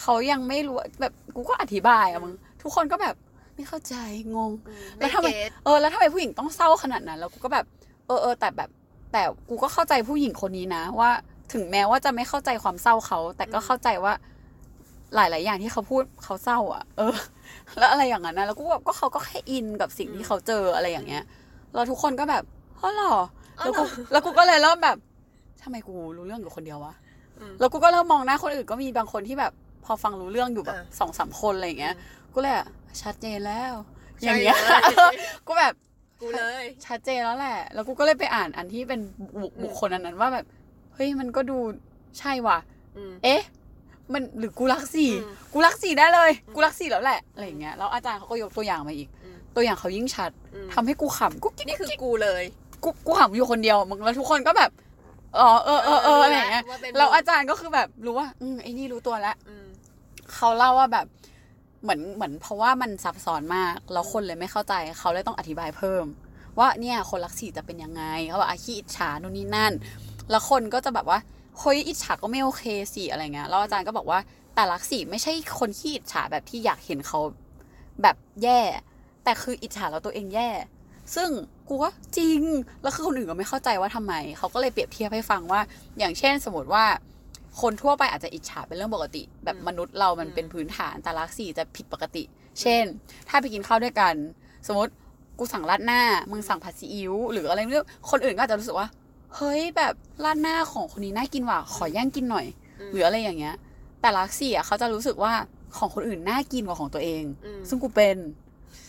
[0.00, 3.14] เขายังไม่รู้แบบกูก็อธิบายอะมึงทุกคนก็แบบ
[3.54, 3.94] ไม่เข้าใจ
[4.36, 7.64] งงอืมแล้วทำไมเก็ตเออแล้วทำไมผู้หญิงต้องเศร้าขนาดนั้น แล้วกูก็แบบ
[8.06, 8.70] เออเออแต่แบบ
[9.12, 11.10] แต่กูก็เข้าใจผู้หญิงคนนี้นะ ว่า
[11.52, 14.14] ถึงแม้ว่าจะไม่เข้าใจความเศร้าเขา แต่ก็เข้าใจว่า
[15.14, 17.14] หลาย ๆ อย่างที่เขาพูดเขาเศร้า อะ เออ
[17.78, 21.24] แล้วอะไรอย่างนั้นนะแล้วกูแบบก็เขาก็แค่อินกับสิ่งที่เขาเจออะไรอย่างเงี้ย
[21.74, 22.44] แล้วทุกคนก็แบบ
[22.78, 23.14] เฮ้อหรอ
[23.58, 24.96] แล้วกูแล้วกูก็เลยเริ่มแบบ
[25.62, 26.94] ทำไมกูรู้เรื่องอยู่คนเดียววะ
[27.40, 29.52] อืมแล้วกูก็เริ่มมองหน้าคนอื่นก็มีบางคนที่แบบ
[29.84, 31.94] พอฟังรู้เรื่องอยู่แบบอ่าสองสามคนอะไรอย่างเงี้ย
[32.32, 32.66] กูเลยอะ
[33.02, 33.74] ชัดเจนแล้ว
[34.20, 35.14] ใช่อย่างเงี้ยเลย
[35.46, 35.74] กูแบบ
[36.20, 39.00] กูเลย ชัดเจนแล้วแหละ แล้วกูก็เลยไปอ่านอันที่เป็น
[39.40, 40.46] บุคอืมบุคคลอันนั้นว่าแบบ
[40.94, 41.58] เฮ้ยมันก็ดู
[42.18, 42.58] ใช่ว่ะ
[42.96, 43.42] อืมเอ๊ะ
[44.12, 52.42] มันหรือกูรักสี่อืมกูรักสี่ได้เลยอืมกูรักสี่แล้วแหละอะไรอย่างเงี้ยแล้วอาจารย์เขาก็ยกตัวอย่างมาอีกอืมตัวอย่างเขายิ่งชัดอืมทำให้กูขำกูกิ๊กนี่คือกูเลย
[52.84, 54.70] กูกูขำอยู่คนเดียวมึงแล้วทุกคนก็แบบ
[55.36, 59.66] อ๋อเออเออเอออะไรอย่างเงี้ยว่าเป็นแล้วอาจารย์ก็คือแบบรู้ว่าอืมไอ้นี่รู้ตัวแล้วอืม
[60.34, 61.06] เขาเล่าว่าแบบ
[61.82, 66.04] เหมือนเหมือนเพราะว่ามันซับซ้อนมากแล้วคนเลยไม่เข้าใจเขาเลยต้องอธิบายเพิ่ม
[66.58, 69.72] ว่าเนี่ยคนรักสีจะเป็นยังไงเขาบอกอาขี้อิจฉานู่นนี่นั่น
[70.30, 71.18] แล้วคนก็จะแบบว่า
[71.58, 72.64] เฮ้ยอิจฉาก็ไม่โอเค
[72.94, 74.18] สิอะไรเงี้ยแล้วอาจารย์ก็บอกว่า
[74.54, 77.20] แต่รักสีไม่ใช่คนขี้อิจฉาแบบที่อยากเห็นเขา
[78.02, 78.60] แบบแย่
[79.24, 80.48] แต่คืออิจฉาแล้วตัวเองแย่
[81.14, 81.30] ซึ่ง
[81.68, 82.40] กูก็จริง
[82.82, 85.60] แล้วคือคนอื่นก็ไม่เข้าใจว่าทำไม เขาก็เลยเปรียบเทียบให้ฟังว่า
[85.98, 86.84] อย่างเช่นสมมติว่า
[87.60, 92.22] คนทั่วไปอาจจะอิจฉาเป็นเรื่องปกติ แบบมนุษย์เรามันเป็นพื้นฐานแต่รักสี่จะผิดปกติ
[92.60, 92.84] เช่น
[93.28, 94.14] ถ้าไปกินข้าวด้วยกัน
[94.66, 94.92] สมมติ
[95.38, 98.88] กูสั่งราดหน้า มึงสั่งผัดซีอิ๊วหรืออะไรไม่รู้คนอื่นก็อาจจะรู้สึกว่า
[99.36, 99.94] เฮ้ยแบบ
[100.24, 102.46] ราดหน้าของคนนี้น่ากินว่ะขอแย่งกินหน่อย
[102.92, 103.54] หรืออะไรอย่างเงี้ย
[104.00, 105.32] แต่รักสี่อะเขาจะรู้สึกว่า
[105.78, 108.16] ของคนอื่นน่ากินกว่าของตัวเองอืมซึ่งกูเป็น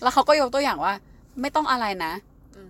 [0.02, 0.94] แล้วเขาก็ยกตัวอย่างว่า
[1.42, 2.14] ไม่ต้องอะไรนะ
[2.56, 2.70] อืม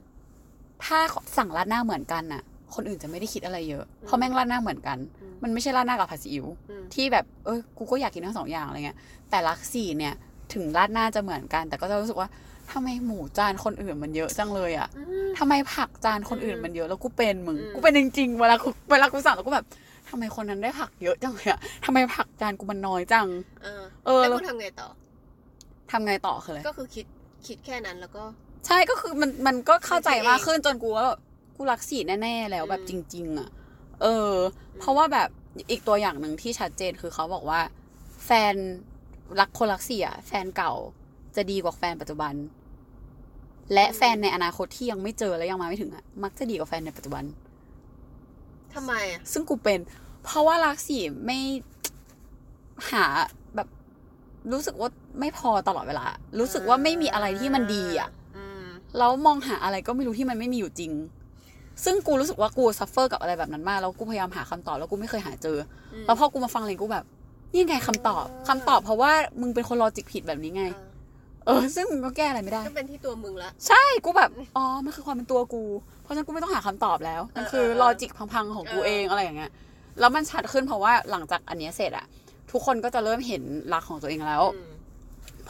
[0.86, 0.98] ถ้า
[1.38, 2.42] สั่งราดหน้าเหมือนกันน่ะ
[2.76, 8.98] คนอื่นจะไม่ได้คิดอะไรเยอะ เพราะแม่งราดหน้าเหมือนกันอืมมันไม่ใช่ราดหน้ากับผัดซีอิ๊วอืมที่แบบเออกูก็อยากกินทั้งสองอย่างอะไรเงี้ย
[9.30, 10.14] แต่รักสี่เนี่ย
[10.54, 12.30] ถึงราดหน้าจะเหมือนกัน แต่ก็จะรู้สึกว่า
[12.72, 19.66] ทำไมหมูจานคนอื่นมันเยอะจังเลยอะอืมทำไมผักจานคนอื่นมันเยอะแล้วกูเป็นมึงอืมกูเป็นจริงๆ เวลากูเวลากูสั่งแล้วกูแบบ
[20.10, 23.28] ทำไมคนนั้นได้ผักเยอะจังเลยอะทำไมผักจานกูมันน้อยจัง
[23.64, 24.88] เออเออแล้วมึงทำไงต่อ
[25.92, 27.06] ทำไงต่อคืออะไร ก็คือคิด
[27.48, 28.24] คิดแค่นั้นแล้วก็
[28.66, 31.08] ใช่ก็คือมันมันก็เข้าใจมันคิดเองมากขึ้นจนกูว่า
[31.56, 33.50] กูรักสีแน่ๆแล้วแบบอืจมริง ๆ อะ
[34.02, 34.34] เออ
[34.80, 35.30] เพราะว่าแบบ
[35.72, 37.62] อีกตัวอย่างหนึ่งที่ชัดเจนคือเขาบอกว่า
[38.26, 38.56] แฟน
[39.40, 40.74] รักคนรักสีอะแฟนเก่า
[41.36, 42.34] จะดีกว่าแฟนปัจจุบัน
[43.74, 47.24] และแฟนในอนาคตที่ยังไม่เจอและยังมาไม่ถึงอะมักจะดีกว่าแฟนในปัจจุบัน
[48.74, 49.80] ทำไมอะซึ่งกูเป็น
[50.24, 51.40] เพราะว่าลักษณ์สี่มัน
[52.92, 53.06] หา
[53.56, 53.68] แบบ
[54.52, 56.06] รู้สึกว่าไม่พอตลอดเวลา
[56.40, 58.19] รู้สึกว่าไม่มีอะไรที่มันดีอะอืม
[58.98, 60.92] แล้วมองหาอะไรก็ไม่รู้ที่มันไม่มีอยู่จริง
[61.86, 65.58] ซึ่งกูรู้สึกว่ากู suffer กับอะไรแบบนั้นมากแล้วกูพยายามหาคำตอบแล้วกูไม่เคยหาเจอ
[65.94, 67.06] อืมแล้วพอกูมาฟังเลยกูแบบ
[67.54, 70.64] นี่ไงคำตอบคำตอบเพราะว่ามึงเป็นคน logic ผิดแบบนี้ไง
[71.46, 75.64] เออเออ ซึ่งมึงก็แก้อะไรไม่ได้ก็เป็นที่ตัวมึงละใช่กูแบบอ๋อมันคือความเป็นตัวกู
[76.02, 79.52] เพราะฉะนั้นกูไม่ต้องหาคำตอบแล้วมันคือเออเออลอจิกพังๆของกูเออเองอะไรอย่างเงี้ย
[80.00, 82.06] แล้วมันชัดขึ้นเพราะว่าหลังจากอันเนี้ยเสร็จอะ
[82.52, 84.70] ทุกคนก็จะเริ่มเห็นรักของตัวเองแล้วอืม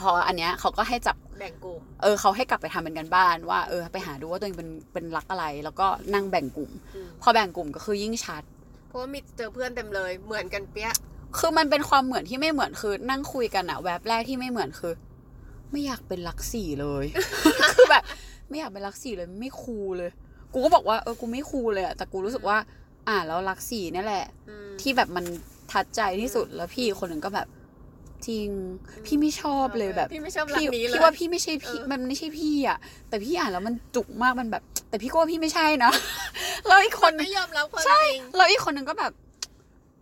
[0.01, 8.43] พออันเนี้ยเขาก็ให้จับแบ่งกลุ่ม เออเขาให้กลับไปทำเป็นกันบ้านว่าเออไปหาดูว่าตัวเองเป็นเป็นรักอะไร แล้วก็นั่งแบ่งกลุ่มอืมพอแบ่งกลุ่มก็คือยิ่งชัด
[8.87, 10.95] เพราะว่ามีเจอเพื่อนเต็มเลยเหมือนกันเปี้ยะ
[11.37, 14.93] คือมันเป็นความเหมือนที่ไม่เหมือนคือ นั่งคุยกันอะแวบแรกที่ไม่เหมือนคือ
[15.71, 17.05] ไม่อยากเป็นรักสี่เลย
[17.75, 18.03] คือแบบ
[18.49, 20.11] ไม่อยากเป็นรักสี่เลยไม่คูลเลย
[20.53, 22.57] กูก็บอกว่าเออกูไม่คูลเลยอะแต่กูรู้สึกว่า
[23.09, 25.25] อ่านแล้วรักสี่นี่แหละอืมที่แบบมัน
[25.71, 27.47] ทัดใจที่สุดแล้วพี่คนหนึ่งก็แบบ
[28.27, 28.47] จริง
[29.05, 32.77] พี่ไม่ชอบเลยแบบพี่ไม่ชอบรักพี่นี้เลยพี่ว่าพี่ไม่ใช่พี่เออมันไม่ใช่พี่อะ
[33.09, 35.91] แต่พี่อ่านแล้วมันจุกมากมันแบบ แต่พี่ก็ว่าพี่ไม่ใช่นะ
[36.67, 39.11] แล้วอีกคนไม่ยอมรับความใช่จริงแล้วอีกคนหนึ่งก็แบบ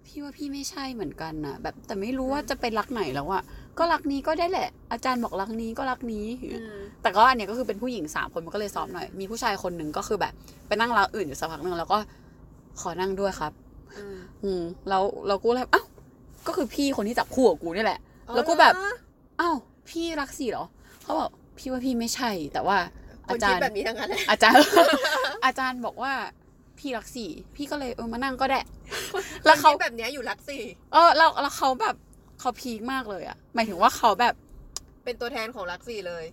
[0.06, 3.44] พี่ว่าพี่ไม่ใช่เหมือนกันนะแบบ แต่ไม่รู้ว่าจะไปรักไหนแล้วอะ
[3.80, 10.34] ก็รักนี้ก็ได้แหละ อาจารย์บอกรักนี้ก็รักนี้อืมแต่ก็อันเนี้ยก็คือเป็นผู้หญิงสามคนมันก็เลยซอฟต์หน่อย มีผู้ชายคนหนึ่งก็คือแบบ
[10.68, 11.98] ไปนั่งร้านอื่นอยู่สักพักหนึ่งแล้วก็
[12.80, 13.52] ขอนั่งด้วยครับ
[13.98, 15.86] อืมอืมแล้วเรากูเลยอ้าว
[16.48, 18.00] ก็คือพี่คนที่จับคู่กับกูนี่แหละ
[18.36, 18.74] แล้วกูแบบ
[19.42, 19.56] อ้าว
[19.90, 20.66] พี่รักสี่เหรอ
[21.04, 22.78] เขาบอกพี่ว่าพี่ไม่ใช่ แต่ว่า
[23.28, 24.64] คอานจาคิดรย์แบบนี้ทั้งนั้นเลยอาจารย์
[25.46, 26.14] อาจารย์บอกว่า
[26.80, 28.60] พี่รักสี่ พี่ก็เลยเออมานั่งก็ได้
[29.46, 30.62] แล้วเขาคนคิดแบบเนี้ยอยู่รักสี่
[30.94, 31.96] เออแล้วแล้วเขาแบบ
[32.40, 34.34] เขาพีคมากเลยอะหมายถึงว่าเขาแบบ
[35.04, 36.24] เป็นตัวแทนของรักสี่เลย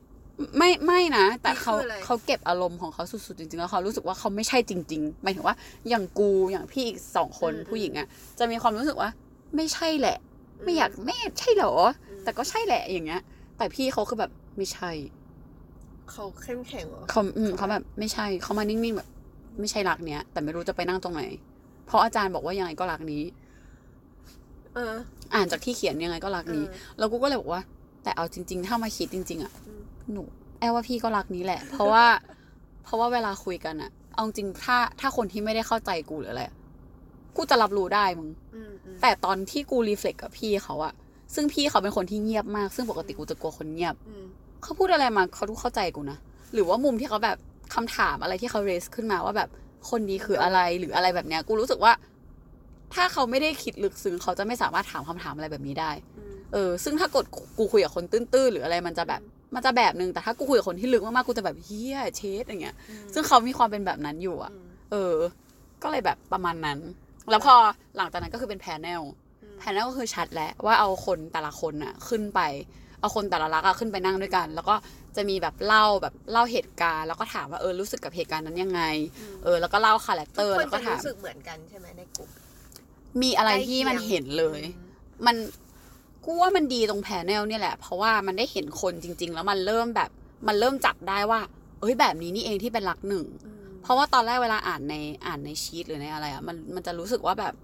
[0.59, 5.55] ไม่ไม่นะ แต่เขานี่คืออะไรเขาเก็บอารมณ์ของเขาสุดๆจริงๆแล้วเขารู้สึกว่าเขาไม่ใช่จริง ๆ หมายถึงว่า
[5.89, 8.07] อย่างกูอย่างพี่อีกสองคนผู้หญิงอะ
[8.39, 9.11] จะมีความรู้สึกว่า
[9.57, 10.17] ไม่ใช่แหละ
[10.63, 11.73] ไม่อยากแม่ใช่เหรอ
[12.25, 13.23] แต่ก็ใช่แหละอย่างเงี้ย
[13.57, 14.91] แต่พี่เขาคือแบบไม่ใช่
[16.11, 19.09] เขาเข้มแข็งเหรอเขาอืมเขาแบบไม่ใช่เขามานิ่งๆแบบ
[19.61, 21.23] ไม่ใช่รักเนี้ย แต่ไม่รู้จะไปนั่งตรงไหน
[21.87, 23.23] เพราะอาจารย์บอกว่ายังไงก็รักนี้
[24.75, 24.95] เออ
[25.35, 27.63] อ่านจากที่เขียนยังไงก็รักนี้เออแล้วกูก็เลยบอกว่า
[28.03, 30.23] แต่เอาจริง ๆ ถ้ามาคิดจริง ๆอะอืมหนู
[30.59, 32.05] แอบว่าพี่ก็รักนี้แหละ เพราะว่า
[32.85, 36.55] เพราะว่าเวลาคุยกันอะเอาจริงถ้าถ้าคนที่ไม่ได้เข้าใจกูหรืออะไรอะ
[37.37, 40.95] กูจะรับรู้ได้มึงอืมอืมแต่ตอนที่กูรีเฟล็กกับพี่เขาอะ
[41.35, 44.25] ซึ่งพี่เขาเป็นคนที่เงียบมาก ซึ่งปกติกูจะกลัวคนเงียบอืม
[44.63, 46.19] เขาพูดอะไรมาเขาทุกเข้าใจกูนะ
[46.53, 47.37] หรือว่ามุมที่เขาแบบ
[47.75, 49.49] คำถามอะไรที่เขาเรสขึ้นมาว่าแบบ
[49.91, 51.93] คนดีคืออะไรหรืออะไรแบบเนี้ย กูรู้สึกว่า
[52.95, 57.25] ถ้าเขาไม่ได้คิดลึกซึ้งเขาจะไม่สามารถถามคำถามอะไรแบบนี้ได้อืมเออ ซึ่งถ้ากด
[57.59, 59.21] กูคุยกับคนตื้นๆหรืออะไรมันจะแบบ
[59.55, 62.77] มันจะแบบนึงแต่ถ้ากูคุยกับคนที่ลึกมากๆกูจะแบบเฮียเชดอย่างเงี้ย
[63.15, 65.15] ซึ่งเขามีความเป็นแบบนั้นอยู่อะอืมเออ
[65.83, 66.79] ก็เลยแบบประมาณนั้น
[67.31, 67.55] แล้วพอ
[67.97, 69.03] หลังจากนั้นก็คือเป็นแพนเนล
[69.43, 72.41] อืมแพนเนลก็คือชัดแล้วว่าเอาคนแต่ละคนน่ะขึ้นไป
[73.01, 74.75] เอาคนแต่ละลักษณ์อะขึ้นไปนั่งด้วยกัน แล้วก็
[75.17, 78.83] จะมีแบบเล่าแบบเล่าเหตุการณ์แล้วก็ถามว่าเออรู้สึกกับเหตุการณ์นั้นยังไง
[79.45, 82.29] เออแล้วก็เล่า character แล้วก็จะถามทุกคนรู้สึกเหมือนกันใช่ไหมในกลุ่ม
[83.23, 85.37] มีอะไรที่มันเห็นเลยอืมมัน
[86.25, 90.11] กูว่ามันดีตรง panel เนี่ยแหละ เพราะว่ามันได้เห็นคนจริง ๆ แล้วมันเริ่มแบบ
[90.49, 91.41] มันเริ่มจับได้ว่า
[91.81, 93.54] เอ้ยแบบนี้นี่เองที่เป็นลักษณ์หนึ่งอืม
[93.85, 94.95] เพราะว่าตอนแรกเวลาอ่านใน
[95.27, 97.55] อ่านในชีตหรือในอะไรอะมันมันจะรู้สึกว่าแบบ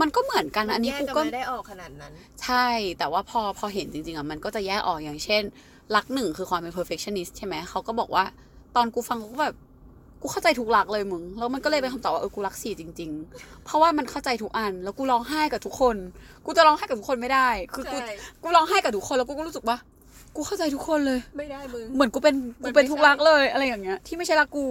[0.00, 2.66] มันก็เหมือนกันอันนี้แยกูกัก็ไม่ได้ออกขนาดนั้น ใช่
[2.98, 5.42] แต่ว่าพอพอเห็นจริงๆอะมันก็จะแยกออกอย่างเช่น
[5.96, 8.24] รักหนึ่งคือความเป็น perfectionist ใช่ไหมเขาก็บอกว่า
[8.76, 9.56] ตอนกูฟังกูก็แบบ
[10.22, 15.96] กูเข้าใจทุกรักเลยมึง แล้วมันก็เลยเป็นคำตอบว่าเออกูรักสี่จริง ๆ เพราะว่ามันเข้าใจทุกอัน แล้วกูร้องไห้กับทุกคน
[16.46, 19.76] กูจะร้องไห้กับทุกคนไม่ได้ คือกูใช่กูร้องไห้กับทุกคนแล้วกูก็รู้สึกว่า
[20.36, 24.64] กูเข้าใจทุกคนเลย ไม่ได้มึง เหมือนกูเป็นมักูนเป็นไม่ทุกใช่รักเลยอะไรอย่างเงี้ย ที่ไม่ใช่รักกู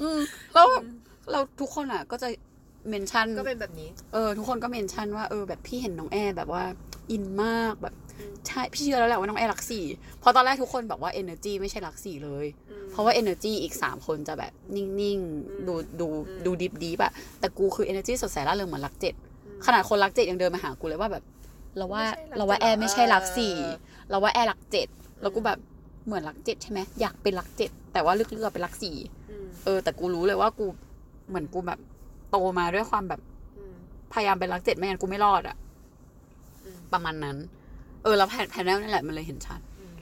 [0.00, 0.20] อืม
[0.54, 0.66] แล้ว
[1.30, 2.28] เราทุกคนอะ ก็จะ
[2.88, 6.64] เมนชั่นก็เป็นแบบนี้ เออ ทุกคนก็เมนชั่นว่าเออแบบพี่เห็นน้องแอร์แบบว่า
[7.10, 9.84] อินมากแบบอืมใช่พี่เชื่อแล้วแหละว่าน้องแอร์รักสี่
[10.20, 19.14] เพราะตอนแรกทุกคนบอกว่า energy ไม่ใช่รักสี่เลยอืมเพราะว่า energy อีกสามคนจะแบบนิ่งอืมๆดูดูอืมดูดิบดิบอะแต่กูคือ energy สดใสร่าเริงเหมือนรักเจ็ด
[19.46, 21.24] อืมขนาดคนรักเจ็ดยังเดินมาหากูเลยว่าแบบ
[21.76, 23.74] เราว่าไม่ใช่รักเราว่าแอร์เจ็ดไม่ใช่รักสี่เออ
[24.10, 24.88] เราว่าแอร์รักเจ็ด
[25.22, 25.58] แล้วกูแบบ
[26.06, 29.15] เหมือนรักเจ็ดใช่ไหมอยากเป็นรักเจ็ดแต่ว่าลึกๆอะเป็นรักสี่อืม
[29.64, 30.66] เออแต่กูรู้เลยว่ากู
[31.28, 31.78] เหมือนกูแบบ
[32.30, 33.20] โตมาด้วยความแบบ
[33.56, 33.74] อืม
[34.12, 35.56] พยายามเป็นรักเจ็ดไม่งั้นกูไม่รอดอะ
[36.64, 37.36] อืมประมาณนั้น
[38.02, 39.98] เออแล้วแผ่นแผ่นแนลนี่แหละมันเลยเห็นชัดอืม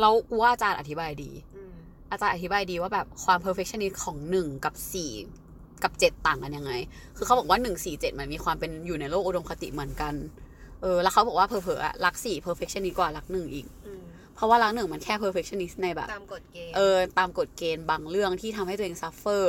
[0.00, 1.72] แล้วกูว่าอาจารย์อธิบายดีอืม
[2.10, 5.12] อาจารย์อธิบายดีว่าแบบความ perfectionist ของหนึ่งกับสี่
[5.82, 6.72] กับเจ็ดต่างกันยังไง
[7.16, 10.14] คือเขาบอกว่าหนึ่งสี่เจ็ดมันมีความเป็นอยู่ในโลกอุดมคติเหมือนกัน
[10.82, 14.03] เออ แล้วเขาบอกว่าเพอเพอๆอะรักสี่ perfectionist กว่ารักหนึ่งอีก อืม
[14.34, 19.44] เพราะว่ารักหนึ่งมันแค่ perfectionist ในแบบตามกฎเกณฑ์เออตามกฎเกณฑ์บางเรื่องที่ทำให้ตัวเอง suffer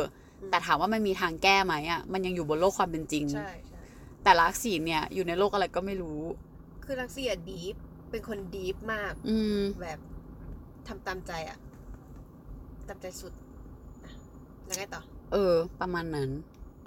[0.52, 3.82] แต่ถามว่ามันมีทางแก้ไหมอะมันยังอยู่บนโลกความเป็นจริง ใช่ใช่
[4.24, 6.20] แต่รักสี่เนี่ยอยู่ในโลกอะไรก็ไม่รู้
[6.86, 7.76] คือรักซี่อะดีฟ
[8.12, 10.00] เป็นคนดีฟมาก อืมแบบ
[10.88, 11.58] ทำตามใจอะ
[12.88, 13.34] ตามใจสุด
[14.04, 14.12] อะ
[14.66, 15.02] แล้วไงต่อ
[15.34, 16.30] เออ ประมาณนั้น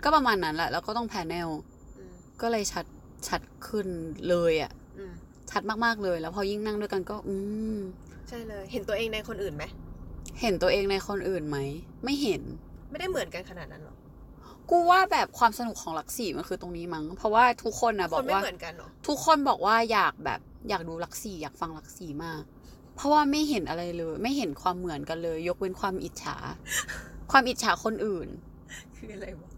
[0.05, 1.49] ก็ประมาณนั้นแหละ แล้วก็ต้องแพนเนล
[1.99, 2.85] อืมก็เลยชัด
[3.29, 3.87] ชัดขึ้น
[4.29, 4.78] เลยอะอืม
[5.51, 7.35] ชัดมากๆเลย แล้วพอยิ่งนั่งด้วยกันก็ อื
[7.77, 7.79] ม
[8.29, 9.65] ใช่เลย เห็นตัวเองในคนอื่นไหม
[10.41, 11.59] เห็นตัวเองในคนอื่นไหม
[12.05, 12.43] ไม่เห็น
[12.91, 13.97] ไม่ได้เหมือนกันขนาดนั้นหรอก
[14.71, 22.43] กูว่าแบบความสนุกของหลักสี่มันคือตรงนี้มั้ง เพราะว่าทุกคนนะบคอนกไม่ว่าเหมือนกันหรอทุกคนบอกว่าอยากแบบอยากดูหลักสี่อยากฟังหลักสี่มาก
[22.97, 26.37] เพราะว่าไม่เห็นอะไรเลย ไม่เห็นความเหมือนกันเลย ยกเว้นความอิจฉา
[27.31, 28.29] ความอิจฉาคนอื่น
[28.97, 29.49] คืออะไรวะ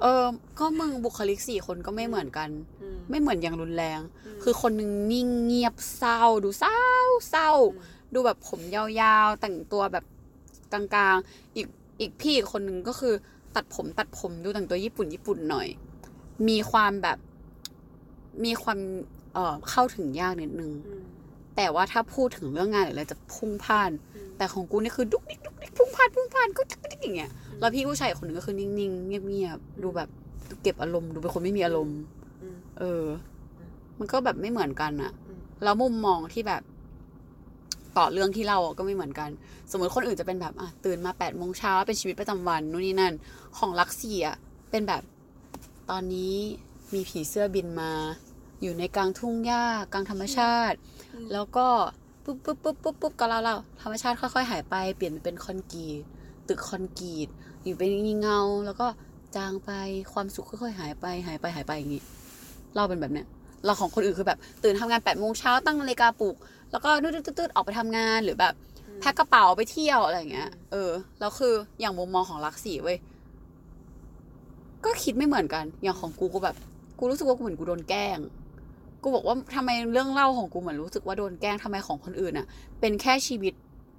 [0.00, 0.24] เออ
[0.58, 2.48] ก็มึงบุคลิกสี่คนก็ไม่เหมือนกัน
[2.82, 4.00] อืมไม่เหมือนอย่างรุนแรง
[4.36, 6.80] มคือคนหนึ่งนิ่งเงียบเศร้า ดูเศร้า
[7.30, 10.04] เศร้าอืมดูแบบผมยาวๆ แต่งตัวแบบ
[10.72, 10.82] กลา
[11.14, 11.66] งๆ อีก
[12.00, 13.14] อีกพี่อีกคนหนึ่งก็คือ
[13.54, 15.68] ตัดผมตัดผมดูแต่งตัวญี่ปุ่นญี่ปุ่นหน่อย
[16.48, 17.18] มีความแบบ
[18.44, 18.78] มีความ
[19.34, 21.02] เอ่อเข้าถึงยากนิดนึงอืม
[21.56, 30.08] แต่ว่าถ้าพูดถึงเรื่องงานหรืออะไรจะพุ่งพล่านอืมแต่ของกูนี่คือดุกดิกดุกดิกพุ่งพล่านพุ่งพล่านก็ดิกดิกอย่างเงี้ยแล้วพี่ผู้ชายอีกคนหนึ่งก็คือนิ่งๆเงียบๆดูแบบ
[30.48, 31.98] ดูเก็บอารมณ์ดูเป็นคนไม่มีอารมณ์
[32.42, 33.04] อืมเออ
[33.98, 36.62] มันก็แบบไม่เหมือนกันอะอืมแล้วมุมมองที่แบบ
[37.96, 39.30] ต่อเรื่องที่เราอะก็ไม่เหมือนกัน
[39.70, 43.14] สมมติคนอื่นจะเป็นแบบอะตื่นมาแปดโมงเช้าเป็นชีวิตประจำวันนู่นนี่นั่น
[43.58, 44.36] ของลักซี่อะ
[44.70, 45.02] เป็นแบบ
[45.90, 46.34] ตอนนี้
[46.94, 47.92] มีผีเสื้อบินมา
[48.62, 50.76] อยู่ในกลางทุ่งหญ้ากลางธรรมชาติ
[51.32, 51.66] แล้วก็
[52.24, 56.00] ปุ๊บปุ๊บปุ๊บปุ๊บปุ๊บก็เล่าเล่าธรรมชาติค่อย ๆ หายไปเปลี่ยนเป็นคอนกรีต
[56.48, 57.28] ตึกคอนกรีต
[57.64, 58.86] อยู่เป็นเงา แล้วก็
[59.36, 59.70] จางไป
[60.12, 62.02] ความสุขค่อยๆหายไปหายไปหายไปอย่างงี้
[62.74, 63.26] เล่าเป็นแบบเนี้ย
[63.64, 66.36] เราของคนอื่นคือแบบตื่นทำงานแปดโมงเช้าตั้งนาฬิกาปลุก
[66.70, 68.54] แล้วก็ตืดๆๆออกไปทำงานหรือแบบ
[69.00, 72.98] แพ็คกระเป๋าไปเที่ยวอะไรอย่างเงี้ย เออแล้วคืออย่างมุมมองของลักซี่เว้ย
[74.84, 76.56] ก็คิดไม่เหมือนกัน อย่างของกูกูแบบ
[76.98, 78.18] กูรู้สึกว่ากูเหมือนกูโดนแกล้ง
[79.04, 82.46] กูบอกว่าทำไมเรื่องเล่าของกูเหมือนรู้สึกว่าโดนแกล้งทำไมของคนอื่นอะ
[82.80, 83.54] เป็นแค่ชีวิต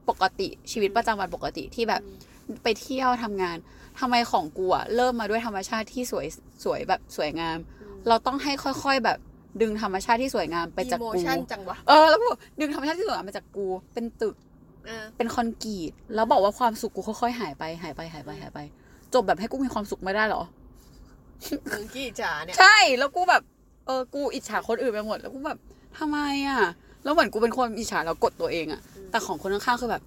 [0.10, 2.02] ปกติชีวิตประจำวันปกติที่แบบ
[2.64, 3.58] ไปเที่ยวทำงาน
[4.00, 6.26] ทำไมของกูอะเริ่มมาด้วยธรรมชาติที่สวย
[6.64, 7.58] สวยแบบสวยงาม
[8.08, 9.18] เราต้องให้ค่อยๆแบบ
[9.62, 14.36] ดึงธรรมชาติที่สวยงามไปจากอีโมกูชั่นจังวะเออแล้วกูดึงธรรมชาติที่สวยงามมาจากกู เป็นตึก
[14.88, 18.60] เออเป็นคอนกรีตแล้วบอกว่าความสุขกูค่อยๆหายไปหายไปหายไปหายไป
[19.14, 20.44] จบแบบให้กูมีความสุขไม่ได้เหรอ
[21.72, 23.44] มึงกี่จ๋าเนี่ยใช่แล้วกูแบบ
[23.86, 25.60] เออกูอิจฉาคนอื่นไปหมด แล้วกูแบบ
[25.98, 26.20] ทำไม
[26.50, 26.62] อะ
[27.04, 30.04] แล้วเหมือนกูเป็นคนอิจฉาแล้วกดตัวเองอะอืมแต่ของคนข้างๆคือแบบ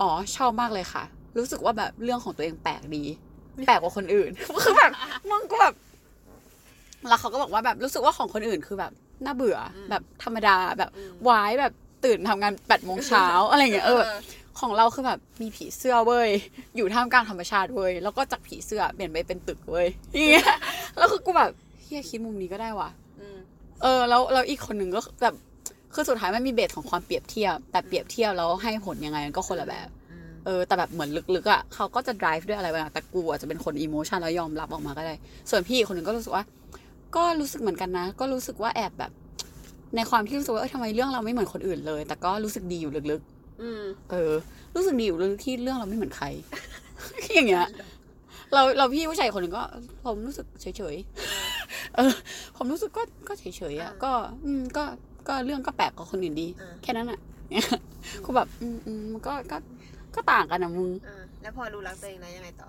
[0.00, 1.04] อ๋อชอบมากเลยค่ะ
[1.38, 3.04] รู้สึกว่าแบบเรื่องของตัวเองแปลกดี
[3.66, 4.30] แปลกกว่าคนอื่น
[4.64, 4.92] คือแบบ
[5.30, 5.74] มึงกูแบบ
[7.08, 8.92] แล้วเขาก็บอกว่าแบบรู้สึกว่าของคนอื่นคือแบบ
[9.24, 11.72] น่าเบื่ออแบบธรรมดาแบบอืมวายแบบ
[12.04, 14.02] ตื่นทำงานแปดโมงเช้าอะไรอย่างเงี้ยเออ
[14.60, 16.30] ของเราคือแบบมีผีเสื้อเว้ย
[16.76, 20.48] อยู่ท่ามกลางธรรมชาติเว้ยแล้วก็จากผีเสื้อเปลี่ยนไปเป็นตึกเว้ยอย่างเงี้ย
[20.96, 22.90] แล้วคือกูแบบเฮียคิดมุมนี้ก็ได้ว่ะ
[23.82, 25.34] เออแล้วแล้วอีกคนหนึ่งก็แบบ
[25.94, 29.88] คือสุดท้ายมันมีเบสของความเปรียบเทียบ แต่เปรียบเทียบแล้วให้ผลยังไงมันก็คนละแบบ
[30.46, 35.14] เออแต่แบบเหมือนลึกๆอะเขาก็จะ drive ด้วยอะไรบางอย่างแต่กูอาจจะเป็นคนอิโมชันแล้วยอมรับออกมาก็ได้
[35.50, 36.44] ส่วนพี่อีกคนหนึ่งก็รู้สึกว่า
[37.16, 39.12] ก็รู้สึกเหมือนกันนะ ก็รู้สึกว่าแอบแบบ
[39.96, 44.32] ในความที่รู้สึกว่าเออทำไมเรื่องเราไม่เหมือนคนอื่นเลย แต่ก็รู้สึกดีอยู่ลึกๆอืมเออ
[44.74, 46.26] รู้สึกดีอยู่เลยที่เรื่องเราไม่เหมือนใคร
[47.34, 47.66] อย่างเงี้ย
[48.54, 49.62] เราเราพี่ผู้ชายคนหนึ่งก็
[50.04, 51.59] ผมรู้สึกเฉยๆ
[51.96, 52.12] เออ
[52.56, 54.12] ผมรู้สึกก็ก็เฉยๆอะก็
[54.44, 54.84] อืมก็
[55.28, 57.20] ก็เรื่องก็แปลกกว่าคนอื่นดีอ่าแค่นั้นอะ
[58.24, 59.56] กูแบบ อืมอืมมันก็ก็
[60.14, 62.68] ก็ต่างกันนะมึงอ่าแล้วพอรู้รักตัวเองแล้วยังไงต่อ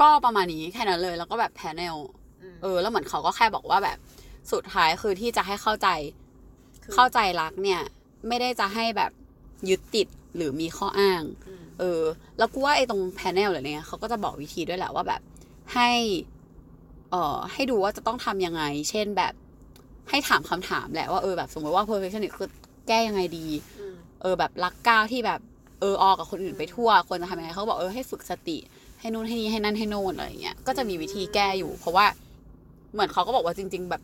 [0.00, 1.96] ก็ประมาณนี้แค่นั้นเลย แล้วก็แบบแพนเนล
[2.42, 3.98] อืมเออ แล้วเหมือนเขาก็แค่บอกว่าแบบ
[4.52, 5.88] สุดท้ายคือที่จะให้เข้าใจ
[6.82, 7.82] คือเข้าใจรักเนี่ย
[8.28, 9.10] ไม่ได้จะให้แบบ
[9.68, 12.02] ยึดติดหรือมีข้ออ้างอืมเออ
[12.38, 15.20] แล้วกูว่าไอ้ตรงแพนเนลหรือเนี่ยเขาก็จะบอกวิธีด้วยแหละว่าแบบ
[15.74, 15.90] ให้
[17.14, 19.32] เอ่อให้ดูว่าจะต้องทำยังไง เช่นแบบ
[20.10, 22.50] ให้ถามคำถามแหละว่าเออแบบสมมติว่า perfectionist คือ
[22.88, 23.46] แก้ยังไงดี
[23.78, 25.40] อืมเออแบบรักก้าวที่แบบ
[25.80, 28.58] เออออกับคนอื่นไปทั่วควรจะทำยังไงเขาก็บอกเออให้ฝึกสติ
[29.00, 32.06] ให้นู่นให้นี่ให้นั่นให้โน่นอะไรอย่างเงี้ยก็จะมีวิธีแก้อยู่ เพราะว่า
[32.92, 34.02] เหมือนเขาก็บอกว่าจริง ๆ แบบ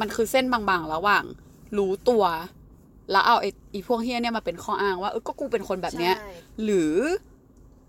[0.00, 1.24] มันคือเส้นบางๆ ระหว่าง
[1.78, 2.24] รู้ตัว
[3.10, 6.32] แล้วเอาไอ้ไอีพวกเฮียเนี่ยมาเป็นข้ออ้างว่าเออก็กูเป็นคนแบบเนี้ยใช่
[6.64, 6.94] หรือ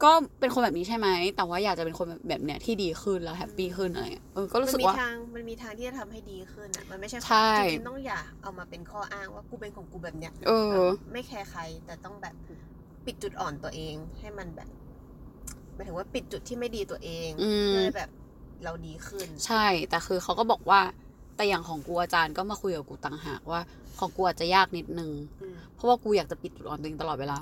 [0.04, 10.76] ก็เป็นคนแบบนี้ใช่ไหม แต่ว่าอยากจะเป็นคนแบบเนี้ยที่ดีขึ้นแล้วแฮปปี้ขึ้นอะไรเงี้ยเออก็รู้สึกว่ามันมีทางมันมีทางที่จะทำให้ดีขึ้นอะ มันไม่ใช่ใช่จริงๆต้องอย่าเอามาเป็นข้ออ้างว่ากูเป็นของกูแบบเนี้ย เออ
[11.12, 12.36] ไม่แคร์ใคร แต่ต้องแบบ
[13.06, 14.70] ปิดจุดอ่อนตัวเอง ให้มันแบบ
[15.76, 18.10] หมายถึงว่าปิดจุดที่ไม่ดีตัวเองอืมเพื่อให้แบบ
[18.64, 20.82] เราดีขึ้น ใช่ แต่คือเขาก็บอกว่า
[21.36, 23.62] แต่อย่างของกูอาจารย์ก็มาคุยกับกูต่างหากว่า
[24.00, 27.38] ของกูอาจจะยากนิดนึงอืมเพราะว่ากูอยากจะปิดจุดอ่อนตัวเองตลอดเวลา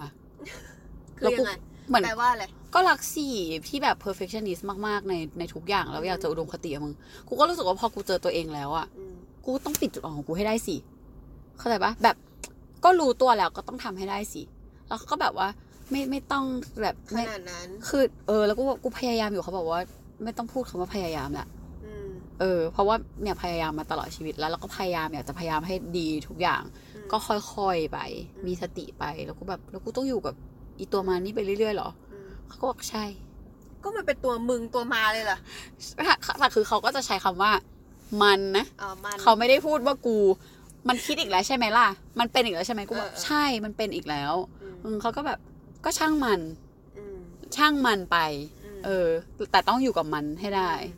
[1.18, 1.52] คือยังไง
[1.88, 2.44] เหมือน แปลว่าอะไร
[2.74, 3.36] ก็รักสี่
[3.68, 6.94] ที่แบบ perfectionist มาก ๆ ในในทุกอย่างแล้วอยากจะอุดมคติกับมึง
[7.28, 9.14] กูก็รู้สึกว่าพอกูเจอตัวเองแล้วอะอืม
[9.46, 10.76] กูต้องปิดจุดอ่อนของกูให้ได้สิ
[11.58, 12.16] เข้าใจปะแบบ
[12.84, 14.42] ก็รู้ตัวแล้วก็ต้องทำให้ได้สิ
[14.88, 15.48] แล้วเขาก็แบบว่า
[15.90, 16.46] ไม่ไม่ต้อง
[16.82, 19.82] แบบขไม่นาดนั้น คือ เออ แล้วกูบอกกูพยายามอยู่เขาบอกว่า
[20.24, 21.48] ไม่ต้องพูดคำว่าพยายามแหละ
[21.86, 22.08] อืม
[22.40, 26.64] เออ เพราะว่าเนี่ยพยายามมาตลอดชีวิตแล้วเราก็พยายามอยากจะพยายามให้ดีทุกอย่าง
[26.96, 28.00] อืม ก็ค่อยๆไป
[28.36, 30.36] อืมมีสติไป แล้วกูแบบ แล้วกูต้องอยู่กับ
[30.80, 33.04] อีตัวมานี่ไปเรื่อยๆเหรออืมเขาก็บอกใช่
[33.84, 35.38] ก็มันเป็นตัวมึงตัวมาเลยเหรอ
[36.40, 37.52] แต่คือเขาก็จะใช้คำว่า
[38.22, 40.18] มันนะอ๋อมันเขาไม่ได้พูดว่ากู
[40.88, 41.88] มันคิดอีกแล้วใช่ไหมล่ะ
[42.20, 45.40] มันเป็นอีกแล้วใช่ไหมกูบอกเออเออใช่มันเป็นอีกแล้วอืมอืมเขาก็แบบ
[45.86, 46.42] ก็ช่างมัน
[46.98, 47.18] อืม
[47.56, 48.18] ช่างมันไป
[48.80, 49.08] มเออ
[49.52, 50.96] แต่ต้องอยู่กับมันให้ได้อื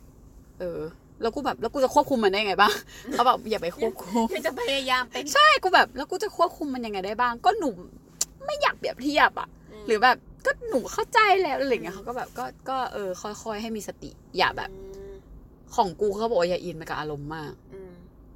[0.56, 0.80] มเออ
[1.22, 2.72] แล้วกูแบบแล้วกูจะควบคุมมันได้ไงบ้าง
[3.12, 7.68] เขาแบบอย่าไปควบคุมยังจะพยายามเป็นใช่กูแบบ แล้วกูจะควบคุมมันยังไงได้บ้าง ก็หนู
[8.44, 9.48] ไม่อยากเปรียบเทียบอะ
[9.86, 14.70] หรือแบบก็หนูเข้าใจแล้วอะไรเงี้ยเขาก็แบบก็ก็เออค่อยๆให้มีสติ อย่าแบบ
[15.74, 17.52] ของกูเขาบอกอย่าอินไปกับอารมณ์มาก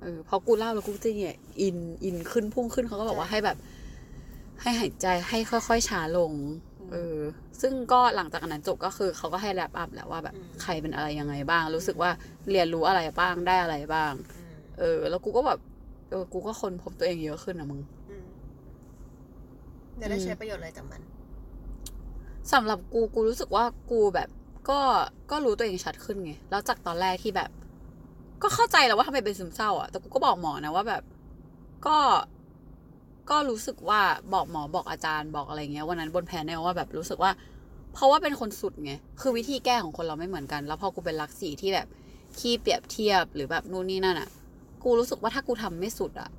[0.03, 3.57] เออพอกูเล่าแล้วกูจะเนี่ยอินอินขึ้นพุ่งขึ้นเขาก็บอกว่าให้แบบ
[4.63, 6.33] ให้หายใจให้ค่อยๆช้าลง
[6.93, 7.17] เออ
[7.61, 12.11] ซึ่งก็หลังจากนั้นจบก็คือเขาก็ให้แลปอัพแหละว่าแบบใครเป็นอะไรยังไงบ้าง รู้สึกว่า
[12.51, 14.13] เรียนรู้อะไรบ้างได้อะไรบ้าง
[14.79, 15.59] เออ แล้วกูก็แบบ
[16.11, 17.81] เออกูก็คนพบตัวเองเยอะขึ้นอะมึง
[20.01, 21.01] จะได้ใช้ประโยชน์อะไรจากมัน
[22.53, 24.29] สำหรับกูกูรู้สึกว่ากูแบบ
[24.71, 24.81] ก็
[25.31, 27.51] ก็รู้ตัวเองชัดขึ้นไงแล้วจากตอนแรกที่แบบ
[28.43, 31.03] ก็เข้าใจแล้วว่าทำไมเป็นซึมเศร้าอะแต่กูก็บอกหมอนะว่าแบบ
[31.87, 31.99] ก็
[33.31, 34.01] ก็รู้สึกว่า
[34.35, 37.33] บอกหมอบอกอาจารย์บอกอะไรเงี้ยวันนั้นบนแพนเนี่ยว่าแบบรู้สึกว่า
[37.95, 41.89] เพราะว่าเป็นคนสุดไงคือวิธีแก้ของคนเราไม่เหมือนกัน แล้วพอกูเป็นรักสีที่แบบ
[42.39, 44.29] ขี้เปรียบเทียบหรือแบบนู่นนี่นั่นอะ
[44.85, 46.31] กูรู้สึกว่าถ้ากูทำไม่สุดอะ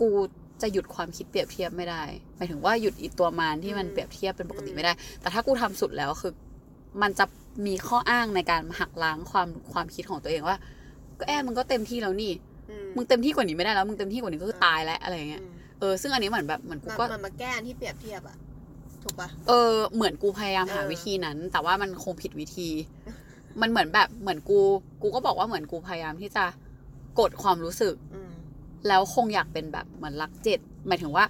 [0.00, 0.08] กู
[0.62, 2.02] จะหยุดความคิดเปรียบเทียบไม่ได้
[2.36, 6.32] หมายถึงว่าหยุดอีตัวมารที่มันอืมเปรียบเทียบเป็นปกติไม่ได้ แต่ถ้ากูทำสุดแล้วคือ
[7.02, 7.24] มันจะ
[7.66, 10.56] มีข้ออ้างในการหักล้างความความคิดของตัวเองว่า
[11.18, 12.32] ก็แอบมึงก็เต็มที่แล้วนี่
[12.70, 18.36] อืมึงเต็มที่กว่านี้ไม่ได้แล้วมึงเต็มที่กว่านี้ก็คือตายแล้วอะไรอย่างเงี้ยอืมเออซึ่งอันนี้เหมือนแบบเหมือนกูมันก็มันมาแก้อันที่เปรียบเทียบอะ
[19.02, 22.68] ถูกปะเออเหมือนกูพยายามหาเออวิธีนั้น แต่ว่ามันคงผิดวิธี
[23.60, 24.58] มันเหมือนแบบเหมือนกู
[25.02, 26.44] กูก็บอกว่าเหมือนกูพยายามที่จะ
[27.20, 28.27] กดความรู้สึกอืม
[28.88, 31.24] แล้วคงอยากเป็นแบบเหมือนรักเจ็ดหมายถึงว่า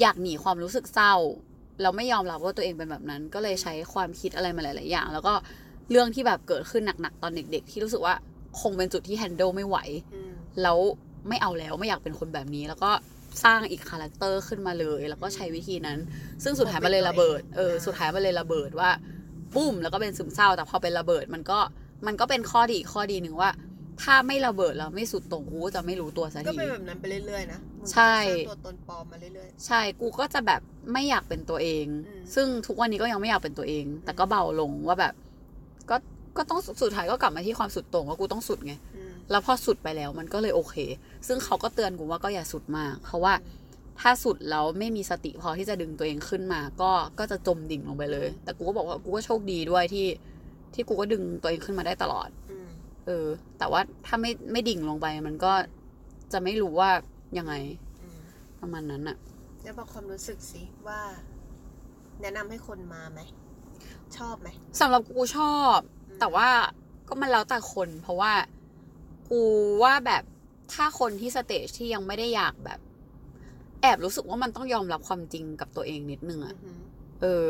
[0.00, 1.14] อยากหนีความรู้สึกเศร้า
[1.80, 5.34] แล้วไม่ยอมรับว่าตัวเองเป็นแบบนั้น ก็เลยใช้ความคิดอะไรมาหลาย ๆ อย่าง แล้วก็
[5.90, 8.14] เรื่องที่แบบเกิดขึ้นหนัก ๆ ตอนเด็ก ๆ ที่รู้สึกว่า
[8.60, 9.78] คงเป็นจุดที่ handle ไม่ไหว
[10.14, 10.30] อืม
[10.62, 10.78] แล้ว
[11.28, 12.90] ไม่เอาแล้วไม่อยากเป็นคนแบบนี้ แล้วก็
[13.44, 15.98] สร้างอีก character ขึ้นมาเลย แล้วก็ใช้วิธีนั้น
[16.42, 18.90] ซึ่งสุดท้ายมันเลยระเบิดเออสุดท้ายมันเลยระเบิดว่า
[19.54, 21.58] ปุ้มแล้วก็เป็นซึมเศร้า แต่พอเป็นระเบิดมันก็
[22.06, 23.50] มันก็เป็นข้อดีอีกข้อดีหนึ่งว่า
[24.02, 30.60] ถ้าไม่ระเบิดแล้วไม่สุดโตรงกูก็จะไม่รู้ตัวสักก็ที เป็นแบบนั้นไปเรื่อยๆนะมึงใช่ สร้างตัวตนปลอมมาเรื่อย ใช่กูก็จะแบบ
[30.92, 35.14] ไม่อยากเป็นตัวเอง อืม ซึ่งทุกวันนี้ก็ยังไม่อยากเป็นตัวเอง แต่ก็เบาลงว่าแบบ
[35.90, 35.96] ก็
[36.36, 40.76] ก็ต้องสุดท้ายก็กลับมาที่ความสุดโต่งว่ากูต้องสุดไง ๆอืม แล้วพอสุดไปแล้วมันก็เลยโอเค
[41.26, 43.34] ซึ่งเขาก็เตือนกูว่าก็อย่าสุดมาก เพราะว่า
[44.00, 50.06] ถ้าสุดแล้วไม่มีสติพอที่จะดึงตัวเองขึ้นมา ก็ก็จะจมดิ่งลงไปเลย แต่กูก็บอกว่ากูก็โชคดีด้วยที่
[50.74, 52.39] ที่กูก็ดึงตัวเองขึ้นมาได้ตลอดอืม
[53.06, 53.26] เออ
[53.58, 55.52] แต่ว่าถ้าไม่ไม่ดิ่งลงไปมันก็
[56.32, 56.90] จะไม่รู้ว่า
[57.38, 57.54] ยังไง
[58.02, 58.20] อืม
[58.60, 59.16] ประมาณนั้นอะ
[59.62, 61.00] แล้วบอกความรู้สึกสิว่า
[62.20, 63.20] แนะนำให้คนมาไหม
[64.16, 64.48] ชอบไหม
[64.80, 66.48] สำหรับกูชอบอืมแต่ว่า
[67.08, 68.32] ก็มันแล้วแต่คน เพราะว่า
[69.30, 69.42] กู
[69.82, 70.22] ว่าแบบ
[70.72, 72.80] ถ้าคนที่ stage ที่ยังไม่ได้อยากแบบ
[73.82, 76.78] แอบรู้สึกว่ามันต้องยอมรับความจริงกับตัวเองนิดนึงอือะอหือ
[77.20, 77.46] เออ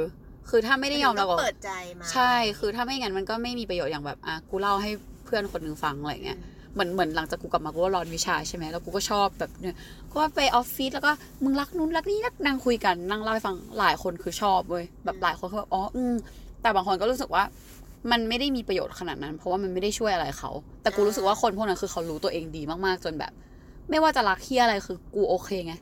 [0.49, 6.39] คือถ้าไม่ได้ยอมรับต้ว่างเปิดใจมา ใช่ คือถ้าไม่งั้นมันก็ไม่มีประโยชน์อย่างแบบ อะ กูเล่าให้เพื่อนคนหนึ่งฟังอะไรเงี้ย
[6.75, 9.77] เหมือนเหมือนหลังจากกูกลับมากูก็ร้อนวิชาใช่ไหมแล้วกูก็ชอบแบบเนี่ย
[10.15, 11.13] ก็ไปออฟฟิศแล้วก็
[11.45, 16.15] มึงรักนู้นรักนี้นักนั่งคุยกันนั่งเล่าให้ฟังหลายคนคือชอบเว้ยแบบหลายคนเขาแบบอ๋ออืม
[16.63, 17.45] แต่บางคนก็รู้สึกว่า
[18.11, 20.51] มันไม่ได้มีประโยชน์ขนาดนั้น เพราะว่ามันไม่ได้ช่วยอะไรเขา
[20.83, 23.33] แต่กูรู้สึกว่าคนพวกนั้นคือเขารู้ตัวเองดีมากๆจนแบบ
[23.91, 25.75] ไม่ว่าจะรักเฮียอะไรคือกูโอเคไง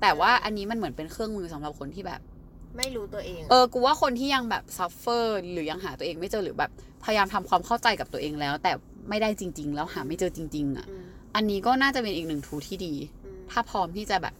[0.00, 2.20] แต่ว่าอันนี้มันเหมือนเป็นเครื่องมือสำหรับคนที่แบบ
[2.76, 6.70] ไม่รู้ตัวเอง เออกูว่าคนที่ยังแบบ suffer หรือยังหาตัวเองไม่เจอหรือแบบ
[7.04, 8.72] พยายามทำความเข้าใจกับตัวเองแล้ว แต่
[9.08, 11.02] ไม่ได้จริง ๆ แล้วหาไม่เจอจริง ๆ อะอืม
[11.34, 14.34] อันนี้ก็น่าจะเป็นอีกหนึ่ง tool ที่ดีอืมถ้าพร้อมที่จะแบบ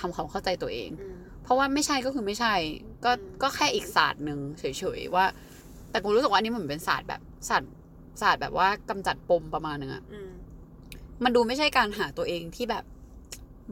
[0.00, 2.54] ทำความเข้าใจตัวเองอืมเพราะว่าไม่ใช่ก็คือไม่ใช่
[3.04, 4.64] ก็อืมก็แค่อีกศาสตร์หนึ่งเฉ
[4.98, 5.24] ยๆว่า
[5.90, 7.72] แต่กูรู้สึกว่าอันนี้เหมือนเป็นศาสตร์แบบศาสตร์
[8.22, 10.30] ศาสตร์แบบว่ากำจัดปมประมาณหนึ่งอะอืม
[11.24, 12.84] มันดูไม่ใช่การหาตัวเองที่แบบ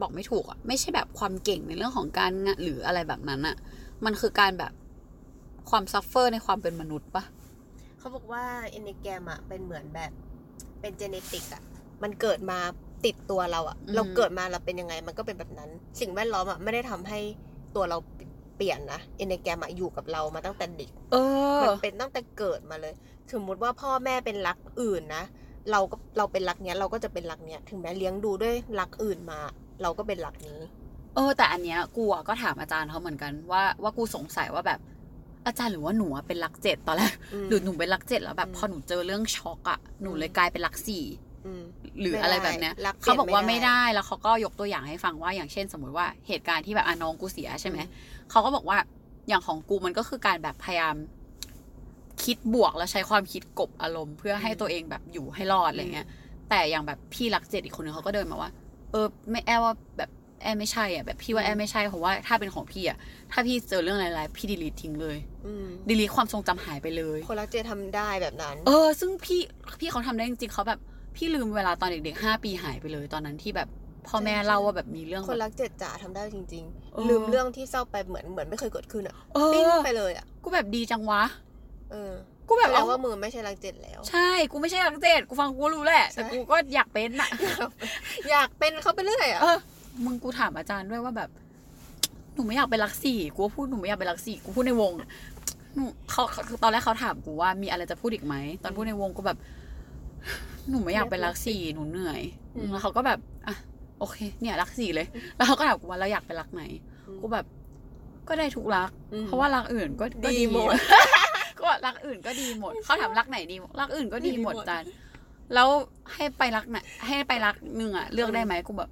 [0.01, 3.55] บอกไม่ถูกอะไม่ใช่แบบความเก่งในเรื่องของการงานหรืออะไรแบบนั้นอะ
[4.05, 4.73] มันคือการแบบ
[5.69, 7.23] ความ suffer ในความเป็นมนุษย์ปะ
[8.03, 10.11] เขาบอกว่า Enneagram อะเป็นเหมือนแบบ
[10.81, 11.63] เป็น genetic อะ
[12.03, 12.59] มันเกิดมา
[13.05, 17.19] ติดตัวเราอะเราเกิดมาเราเป็นยังไง มันก็เป็นแบบนั้น สิ่งแวดล้อมอะไม่ได้ทำให้
[17.75, 17.97] ตัวเรา
[18.55, 21.17] เปลี่ยนนะ Enneagram อะอยู่กับเรามาตั้งแต่เด็กเอ
[21.57, 22.93] อมันเป็นตั้งแต่เกิดมาเลย
[23.33, 25.23] สมมุติว่าพ่อแม่เป็นรักอื่นนะ
[25.71, 29.39] เราก็เราเป็นรักเนี้ยเราก็จะเป็นรักเนี้ยถึงแม้เลี้ยงดูด้วยรักอื่นมา
[29.81, 30.59] เราก็เป็นรักนี้
[31.15, 34.79] เออ แต่อันเนี้ยกูอะก็ถามอาจารย์เขาเหมือนกันว่าว่ากูสงสัยว่าแบบ
[35.45, 41.05] อาจารย์หรือว่าหนูอะเป็นรักเจ็ดตอนแรกอืมหรือหนูเป็นรักเจ็ดแล้วแบบอืมพอหนูเจอเรื่องช็อกอะหนูอืมเลยกลายเป็นรักสี่
[41.45, 41.63] อืม
[41.99, 47.79] หรือไม่ได้อะไรแบบเนี้ยรักเปลี่ยนเขาบอกว่าไม่ไม่ได้ได้แล้วเขาก็ยกตัวอย่างให้ฟังว่าอย่างเช่น สมมุติว่าเหตุการณ์ที่แบบอาน้องกูเสียใช่ไหม
[48.31, 48.77] เขาก็บอกว่า
[49.27, 50.95] อย่างของกูมันก็คือการแบบพยายาม
[52.23, 56.07] คิดบวกแล้วใช้ความคิดกลบอารมณ์เพื่อให้ตัวเองแบบอยู่ให้รอดอะไรเงี้ย
[56.49, 58.51] แต่อย่างแบบพี่รักเจ็ดอีกคนนึงเขาก็เดินมาว่า
[58.91, 60.09] เออ ไม่แอลว่าแบบ
[60.43, 62.97] แอร์ไม่ใช่อะแบบพี่ว่าแอร์ไม่ใช่เพราะว่าถ้าเป็นของพี่อะ
[63.31, 69.41] ถ้าพี่เจอเรื่องอะไรๆพี่ดีลีททิ้งเลยอืมดีลีทความทรงจำหายไปเลย คนรักเจทำได้แบบนั้น เออ ซึ่งพี่
[69.79, 70.79] พี่เขาทำได้จริงๆเขาแบบ
[71.15, 73.69] พี่ลืมเวลาตอนเด็กๆห้าปีหายไปเลย ตอนนั้นที่แบบ
[74.07, 76.63] พ่อแม่ใช่เล่าว่าแบบมีเรื่องคนแบบรักเจจ๋าทำได้จริง
[76.93, 81.23] เออๆลืมเรื่องที่เศร้าไปเหมือนเหมือนไม่เคยเกิดขึ้นอะเอปิ้งอไปเลยอะกูแบบดีจังวะ
[81.91, 82.13] เออ
[82.47, 87.29] กูแบบแสดเอางว่ามือไม่ใช่รักเจแล้ว ใช่กูไม่ใช่รักเจดกูฟังกูก็รู้แหละแต่ใช่กูก็อยากเป็นอะ
[88.31, 89.57] อยากเป็นเขาไปเรื่อยอะเออ
[90.05, 91.29] มึงกูถามอาจารย์ด้วยว่าแบบ
[92.33, 94.91] หนูไม่อยากเป็นรักสี่กูก็พูดหนูไม่อยากเป็นรักสี่กูพูดในวง
[95.75, 99.37] หนูเขาเขาคือตอนแรกเขาถามกูว่ามีอะไรจะพูดอีกไหมตอนพูดในวงกูแบบ
[100.69, 102.21] หนูไม่อยากเป็นรักสี่หนูเหนื่อย
[102.55, 103.55] อืมแล้วเขาก็แบบอะ
[103.99, 106.63] โอเค เนี่ยรักสี่เลย แล้วเขาก็ถามกูว่าเราอยากเป็นรักไหน
[107.21, 107.45] กูแบบ
[108.27, 110.71] ก็ได้ทุกรักอืมเพราะว่ารักอื่นก็ก็ดีหมด
[111.59, 114.83] ก็รักอื่นก็ดีหมดเขาถามรักไหนดีรักอื่นก็ดีหมดดีหมดจาน
[115.53, 115.67] แล้ว
[116.13, 116.77] ให้ไปรักไหน
[117.07, 118.89] ให้ไปรักหนึ่งอะเลือกได้ไหมกูแบบ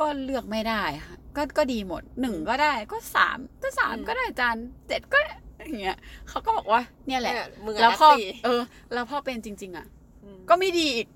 [0.00, 4.56] ก็เลือกไม่ได้ค่ะก็ก็ดีหมดหนึ่งก็ได้ก็สามก็สามก็ได้จาน
[4.88, 5.18] เจ็ดก็
[5.66, 5.98] อย่างเงี้ย
[6.28, 9.86] เขาก็บอกว่าเนี่ยแหละเนี่ยมึงอะแล้วลักษณ์พอสี่เออ แล้วพอเป็นจริง ๆ อะ
[10.24, 11.08] อืมก็ไม่ดีอีก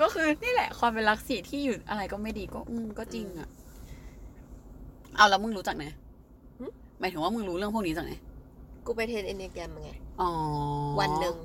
[0.00, 3.48] ก็คือนี่แหละ ความเป็นลักษณ์สี่ที่อยู่อะไรก็ไม่ดีก็อืมก็จริงอะ
[5.16, 5.84] เอาแล้วมึงรู้จักไหน
[7.00, 8.12] หมายถึงว่ามึงรู้เรื่องพวกนี้จากไหน
[8.86, 9.90] กูไป train Enneagram มาไง
[10.20, 10.30] อ๋อ
[11.00, 11.36] วันหนึ่ง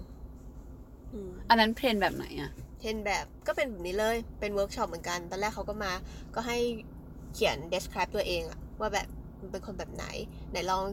[1.14, 2.52] อืมอันนั้น train แบบไหนอะ
[2.82, 5.92] train แบบก็เป็นแบบนี้เลย เป็นเวิร์กช็อปเหมือนกัน ตอนแรกเขาก็มา
[6.36, 6.58] ก็ให้
[7.34, 9.08] เขียน describe ตัวเองอะว่าแบบ
[9.40, 10.06] มันเป็นคนแบบไหน
[10.52, 10.84] ไหนลอง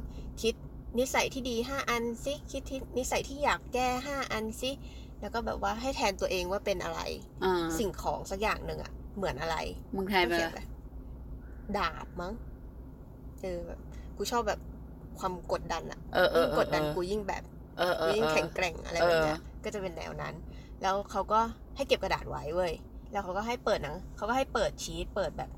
[0.43, 0.55] คิด
[0.99, 4.71] นิสัยที่ดี 5 อันสิคิดที่นิสัยที่อยากแก้ 5 อันสิ
[5.21, 7.01] แล้วก็แบบว่าให้แทนตัวเองว่าเป็นอะไร
[7.45, 9.57] อ่าสิ่งของสักอย่างหนึ่งอะเหมือนอะไร
[9.97, 10.61] มึงแทนไปก็เลเขียยนไป
[11.79, 12.33] ดาบมั้ง
[13.43, 13.81] เออแบบ
[14.17, 14.61] กูชอบแบบ
[15.19, 17.43] ความกดดันอะเออเออยิ่งเออกดดันกูยิ่งแบบ
[17.79, 20.35] เออเออยิ่งเออแข็งแกร่งอะไรแบบเนี้ยก็จะเป็นแนวนั้น
[20.83, 21.41] แล้วเขาก็
[21.77, 22.73] ให้เก็บกระดาษไว้เว้ย
[23.13, 25.51] แล้วเขาก็ให้เปิดหนังเขาก็ให้เปิดชีตเปิดแบบ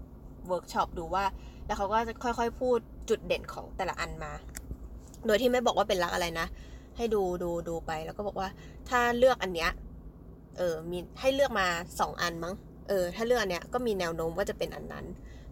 [0.48, 1.24] เวิร์กช็อปดูว่า
[1.66, 4.32] แล้วเขาก็จะค่อยๆ พูดจุดเด่นของแต่ละอันมา
[5.26, 6.46] โดยที่ไม่บอกว่าเป็นลักษณ์อะไรนะ
[6.96, 8.48] ให้ดูดูดูไป แล้วก็บอกว่า
[8.88, 9.70] ถ้าเลือกอันเนี้ย
[10.58, 11.66] เออ มีให้เลือกมา
[12.00, 12.54] สองอันมั้ง
[12.88, 15.06] เออ ถ้าเลือกอันเนี้ยก็มีแนวโน้มว่าจะเป็นอันนั้น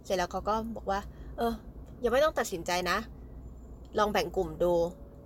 [0.04, 1.00] เสร็จแล้วเขาก็บอกว่า
[1.38, 1.52] เออ
[2.04, 2.98] ยังไม่ต้องตัดสินใจนะ
[3.98, 4.72] ลองแบ่งกลุ่มดู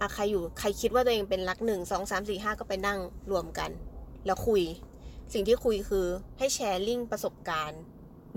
[0.01, 2.99] อะใครอยู่ ใครคิดว่าตัวเองเป็นลักษณ์หนึ่งสองสามสี่ห้าก็ไปนั่ง
[3.30, 3.70] รวมกัน
[4.26, 4.62] แล้วคุย
[5.32, 6.06] สิ่งที่คุยคือ
[6.38, 7.80] ให้แชร์ลิงก์ประสบการณ์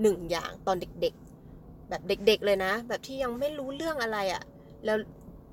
[0.02, 4.42] หนึ่งอย่างตอนเด็กๆ แบบเด็ก ๆ เลยนะ แบบที่ยังไม่รู้เรื่องอะไรอะ่ะ
[4.84, 4.98] แล้ว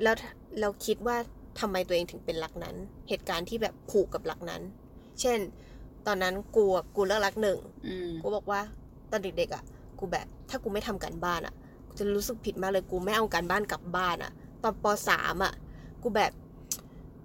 [0.03, 0.15] แล้ว
[0.59, 1.17] เราคิดว่า
[1.59, 2.75] ทำไมตัวเองถึงเป็นรักนั้น
[3.09, 4.61] เหตุการณ์ที่แบบผูกกับรักนั้น
[5.21, 5.39] เช่น
[6.07, 8.61] ตอนนั้นกูอะกูเลือกรักหนึ่งอืมกูบอกว่า
[9.11, 9.63] ตอนเด็กๆอะ
[9.99, 11.53] กูแบบถ้ากูไม่ทำการบ้านอะ
[11.88, 14.31] กูจะรู้สึกผิดมากเลยกูไม่เอาการบ้านกลับบ้านอะ
[14.63, 15.53] ตอนปสามอะ
[16.03, 16.31] กูแบบ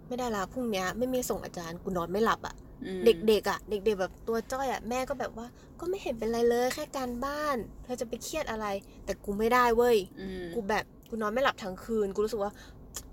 [0.06, 2.67] ไม่ได้ละพรุ่งเนี้ยไม่มีส่งอาจารย์ กูนอนไม่หลับอะอืม
[3.04, 5.46] เด็กๆอะ เด็ก ๆ แบบตัวจ้อยอะแม่ก็แบบว่า
[5.80, 8.66] ก็ไม่เห็นเป็นไรเลย แค่การบ้าน เธอจะไปเครียดอะไร
[9.04, 12.52] แต่กูไม่ได้เว้ยอืมกูแบบกูนอนไม่หลับทั้งคืน กูรู้สึกว่า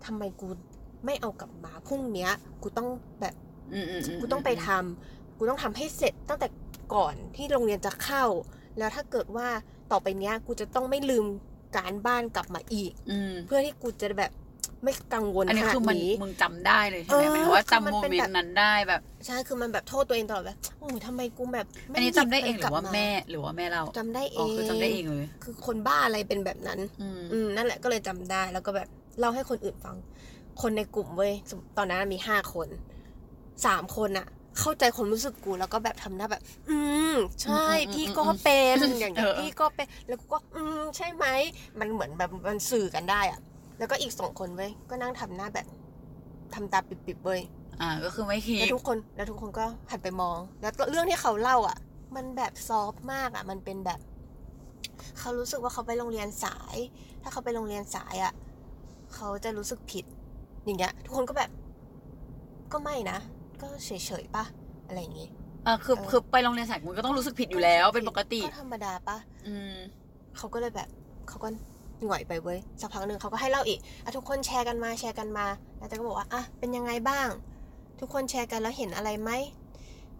[0.05, 0.47] ทำไมกู
[1.05, 2.31] ไม่เอากลับมาพรุ่งเนี้ย
[2.63, 2.87] กูต้อง
[3.21, 3.33] แบบ
[3.73, 6.47] อืมอืมมกูต้องไปทำกูต้องทำให้เสร็จตั้งแต่
[6.93, 8.25] ก่อนที่โรงเรียนจะเข้า
[8.77, 9.47] แล้วถ้าเกิดว่า
[9.91, 11.25] ต่อไปเนี้ย กูจะต้องไม่ลืม
[11.77, 14.31] การบ้านกลับมาอีกอืมเพื่อที่กูจะแบบ
[14.85, 28.87] ไม่กังวลอันนี้ขนาดคือมันนี้มึงจำได้เลยใช่ไหมเออหมายถึงว่าคือมันจำโมเป็นเมนแบบต์นั้นได้แบบ ใช่คือมันแบบโทษตัวเองตลอดแบบโอ้ยทำไมกูแบบม่อันนี้จำได้เองหกรืลับอว่าแม่หรือว่าแม่เราจำได้เออ๋องคือจำได้เองเลยคือคนบ้าอะไรเป็นแบบนั้น อืมอืมนั่นแหละก็เลยจำได้แล้วก็แบบ
[29.19, 29.95] เล่าให้คนอื่นฟัง
[30.61, 32.67] คนในกลุ่มเว้ยสมตอนนั้นมีห้าคน
[33.65, 34.27] สามคนอะ
[34.59, 36.79] เข้าใจความรู้สึกกูแล้วก็แบบทำหน้าแบบ อื
[37.13, 41.25] มใช่อืมอืมพี่ก็เป็นอืมอย่างเงี้ยเออพี่ก็เป็นแล้วกูก็ อืมใช่ไหม
[41.79, 43.39] มันเหมือนแบบมันสื่อกันได้อะ
[43.77, 45.67] แล้วก็อีกสองคนเว้ยก็นั่งทำหน้าแบบ
[46.53, 47.41] ทำตาปิบๆเว้ย
[47.81, 51.77] อ่า ก็คือไม่คิแล้วดทุกคนแล้วทุกคนก็หันไปมอง แล้วเรื่องที่เขาเล่าอะ
[52.15, 53.99] มันแบบซอฟต์มากอะ มันเป็นแบบ
[55.19, 56.77] เขารู้สึกว่าเขาไปโรงเรียนสาย
[57.21, 58.33] ถ้าเขาไปโรงเรียนสายอะ
[59.15, 60.05] เขาจะรู้สึกผิด
[60.65, 61.51] อย่างเงี้ย ทุกคนก็แบบ
[62.71, 63.17] ก็ไม่นะ
[63.61, 63.89] ก็เฉ
[64.21, 64.43] ยๆปะ
[64.87, 65.29] อะไรอย่างงี้
[65.67, 69.17] อ่าคือเออคือไปโรงเรียนสายมึงก็ต้องรู้สึกผิดอยู่แล้ว เป็นปกติก็ธรรมดาปะ
[69.47, 69.75] อืม
[70.37, 70.89] เขาก็เลยแบบ
[71.27, 71.49] เขาก็
[72.05, 75.45] หง่อยไปเว้ยสักพักหนึ่งเขาก็ให้เล่าอีกอะทุกคนแชร์กันมาแชร์กันมา
[75.77, 77.27] แล้วแต่ก็บอกว่าอะเป็นยังไงบ้าง
[77.99, 79.31] ทุกคนแชร์กันแล้วเห็นอะไรไหม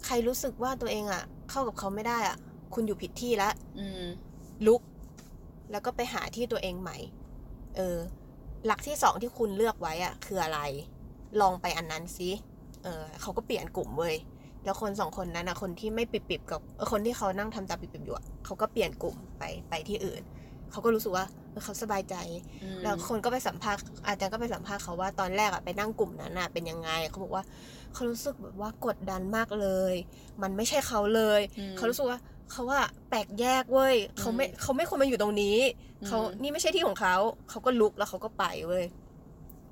[0.06, 2.38] ใครรู้สึกว่าตัวเองอะ เข้ากับเขาไม่ได้อะ
[2.74, 4.06] คุณอยู่ผิดที่แล้วอืม
[4.68, 4.82] ลุก
[5.72, 6.98] แล้วก็ไปหาที่ตัวเองใหม่
[7.76, 7.98] เออ
[8.66, 10.60] หลักที่สองที่คุณเลือกไว้อะ คืออะไร
[11.42, 12.30] ลองไปอันนั้นซิ
[12.84, 14.16] เออเขาก็เปลี่ยนกลุ่มเว้ย
[14.64, 20.22] แล้วคนสองคนนั้นนะคนที่ไม่ปิบๆกับเออคนที่เขานั่งทำตาปิบๆอยู่อะเขาก็เปลี่ยนกลุ่มไปไปที่อื่น
[20.72, 22.16] เขาก็รู้สึกว่าเออเขาสบายใจ
[22.64, 27.44] อืมแล้วคนก็ไปสัมภาษณ์อาจารย์ก็ไปสัมภาษณ์เขาว่าตอนแรกอะไปนั่งกลุ่มนั้นอะเป็นยังไง เขาบอกว่า
[27.94, 29.94] เขารู้สึกแบบว่ากดดันมากเลย
[30.42, 32.20] มันไม่ใช่เขาเลยอืมเขารู้สึกว่า
[32.52, 35.58] เขาว่าแปลกแยกเว้ยเขาไม่อืมเขาไม่ควรมาอยู่ตรงนี้
[36.08, 37.16] เขาอืมนี่ไม่ใช่ที่ของเขา
[37.50, 38.86] เขาก็ลุกแล้วเขาก็ไปเว้ย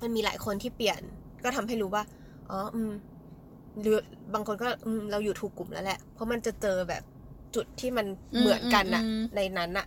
[0.02, 1.00] มันมีหลายคนที่เปลี่ยน
[1.44, 2.02] ก็ทำให้รู้ว่า
[2.50, 2.92] อ๋ออืม
[3.80, 3.98] หรือ
[4.34, 7.02] บางคนก็อืมเราอยู่ถูกกลุ่มแล้วแหละเพราะมันจะเจอแบบ
[7.54, 9.86] จุดที่มันอืมเหมือนกันน่ะอืมในนั้นน่ะ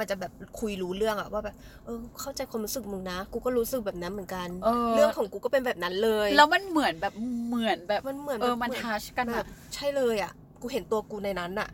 [0.00, 7.12] มันจะแบบคุยรู้เรื่องอะว่าแบบเออเข้าใจความรู้สึกมึงนะ กูก็รู้สึกแบบนั้นเหมือนกัน เออ เรื่องของกูก็เป็นแบบนั้นเลยแล้วมันเหมือนแบบ
[7.48, 11.68] เหมือนแบบมันเหมือนเออแบบมันเหทัชกันแบอะบใช่เลยอะกูเห็นตัวกูในนั้นอะ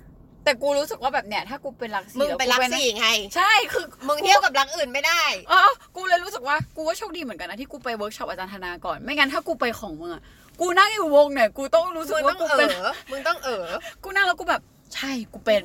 [0.45, 10.23] แต่กูรู้สึกว่าแบบเนี้ยถ้ากูเป็นรักสี่มึงแล้วไปรักกูสี่ไง ใช่คือมึงเที่ยวกับลักษณ์อื่นไม่ได้เออกูเลยรู้สึกว่ากูว่าโชคดีเหมือนกันนะที่กูไปเวิร์กช็อปอาจารย์ธนาก่อนไม่งั้นถ้ากูไปของมึงอะ
[10.61, 13.65] กูนั่งอยู่วงเนี่ยกูต้องรู้สึกมึงต้ว่าองกูเอเป็น อมึงต้องเออ
[14.03, 14.63] กูนั่งแล้วกูแบบ
[14.95, 15.63] ใช่กูเป็น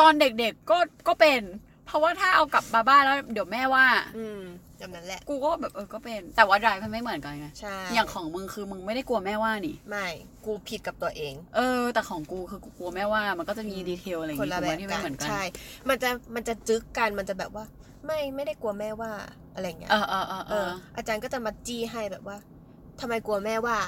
[0.00, 0.78] ตอนเด็กๆก็
[1.08, 1.40] ก็เป็น
[1.86, 3.86] เพราะว่าถ้าเอากลับมาบ้านแล้วเดี๋ยวแม่ว่า
[4.18, 4.40] อืม
[4.78, 10.06] แบบนั้นแหละ กูก็แบบเออก็เป็น แต่ว่า drive มันไม่เหมือนกันไงใช่ อย่างของมึงคือมึงไม่ได้กลัวแม่ว่านี่ ไม่
[10.44, 15.42] กูผิดกับตัวเอง เออ แต่ของกูคือกูกลัวแม่ว่า มันก็จะมี detail อะไรอย่างคนงี้ถูกแบไหมที่ไม่เหมือนกัน คนละแบบกัน ใช่
[15.88, 17.64] มันจะมันจะจึกกัน มันจะแบบว่า
[18.06, 19.10] ไม่ไม่ได้กลัวแม่ว่า
[19.54, 22.36] อะไรเงี้ย เออเออเออเอเออออาจารย์ก็จะมาจี้ให้แบบว่า
[23.00, 23.78] ทำไมกลัวแม่ว่า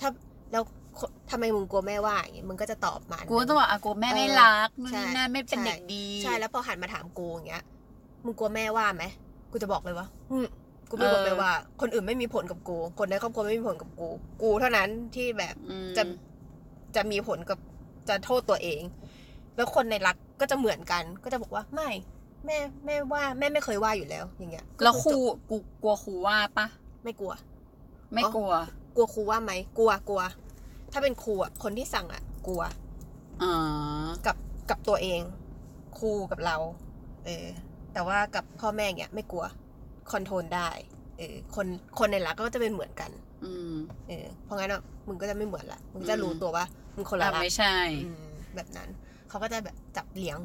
[0.00, 0.08] ถ้า
[0.52, 0.85] แล้วคน
[1.30, 7.64] ทำไมมึงกลัวแม่ว่าอย่างเงี้ยมึงก็จะตอบมากูก็จะบอกอะกูแม่ไม่เออรักนู่นใช่นี่นั่นไม่เป็นใช่เด็กดี ใช่แล้วพอหันมาถามกูอย่างเงี้ย
[8.24, 9.04] มึงกลัวแม่ว่าไหม
[9.52, 10.46] กูจะบอกเลยว่าอืม
[10.90, 14.08] กูไม่กลัวเออแม่ว่า คนอื่นไม่มีผลกับกู คนในครอบครัวไม่มีผลกับกู
[14.42, 16.02] กูเท่านั้นที่แบบอืมจะ
[16.96, 17.58] จะมีผลกับ
[18.08, 18.82] จะโทษตัวเอง
[19.56, 21.90] แล้วคนในรักก็จะเหมือนกัน ก็จะบอกว่าไม่
[22.46, 26.66] แม่แม่ว่าแม่ไม่เคยว่าอยู่แล้ว อย่างเงี้ยแล้วครูจบกูกลัวครูว่าปะ
[27.04, 27.32] ไม่กลัว
[28.12, 28.52] ไม่อ๋อกลัว
[28.96, 30.22] กลัวครูว่าไหมกลัวกลัว
[30.92, 32.62] ถ้าเป็นครูอะคนที่สั่งอะ กลัว
[33.42, 33.52] อ๋อ
[34.26, 34.36] กับ
[34.70, 35.20] กับตัวเอง
[35.98, 36.56] ครูกับเรา
[37.24, 37.46] เออ
[37.92, 39.44] แต่ว่ากับพ่อแม่เงี้ยไม่กลัว
[40.10, 40.68] คอนโทรลได้
[41.18, 41.66] เออ คน
[41.98, 43.10] คนในรักก็จะเป็นเหมือนกัน
[43.44, 43.74] อืม
[44.08, 46.64] เออ เพราะงั้นอะมึงก็จะไม่เหมือนละมึงจะอืมรู้ตัวว่า
[46.94, 47.74] มึงคนละอะรักไม่ใช่
[48.04, 48.88] อืมแบบนั้น
[49.28, 50.38] เขาก็จะแบบจับเลี้ยง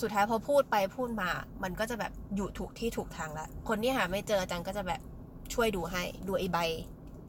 [0.00, 1.30] สุดท้ายพอพูดไปพูดมา
[1.62, 5.00] มันก็จะแบบอยู่ถูกที่ถูกทางละ คนที่หาไม่เจออาจารย์ก็จะแบบ
[5.54, 6.58] ช่วยดูให้ ดูไอ้ใบ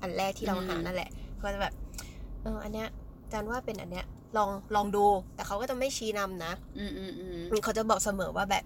[0.02, 1.10] อันแรกที่เราหาอืมนั่นแหละ
[1.42, 1.74] ก็จะแบบ
[2.44, 2.88] เออ อันเนี้ย
[3.24, 4.06] อาจารย์ว่าเป็นอันเนี้ย
[4.38, 7.26] ลองลองดู แต่เขาก็จะไม่ชี้นำนะ อืมอืมอื
[7.60, 8.64] มเขาจะบอกเสมอว่าแบบ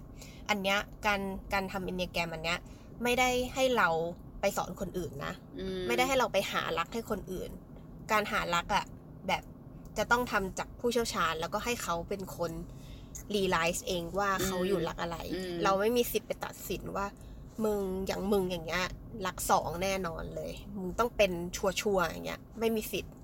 [0.50, 1.20] อันเนี้ยการ
[1.52, 2.58] การทำอินเนียแกรมอันเนี้ย
[3.02, 3.88] ไม่ได้ให้เรา
[4.40, 7.50] ไปสอนคนอื่นนะอืไม่ได้ให้เราไปหารักให้คนอื่น
[8.12, 8.84] การหารักอะ่ะ
[9.28, 9.42] แบบ
[9.98, 12.52] จะต้องทำจากผู้เชี่ยวชาญ แล้วก็ให้เขาเป็นคน
[13.34, 15.16] รีไลซ์เองว่าเขาอยู่รักอะไร
[15.64, 17.06] เราไม่มีสิทธิ์ไปตัดสินว่า
[17.64, 18.84] มึงอย่างมึงอย่างเงี้ย
[19.26, 23.12] รักสองแน่นอนเลย มึงต้องเป็นชัวชัวร์ๆอย่างเงี้ย ไม่มีสิทธิ์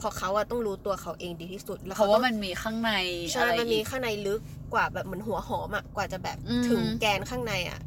[0.00, 2.90] พราะเขาอะต้องรู้ตัวเขาเองดีที่สุด แล้วเพราะว่าต้องมันมีข้างใน
[3.32, 4.40] ใช่อะไรมันมีอีกข้างในลึก
[4.74, 7.80] กว่าแบบเหมือนหัวหอมอะกว่าจะแบบอืมถึงแกนข้างในอะ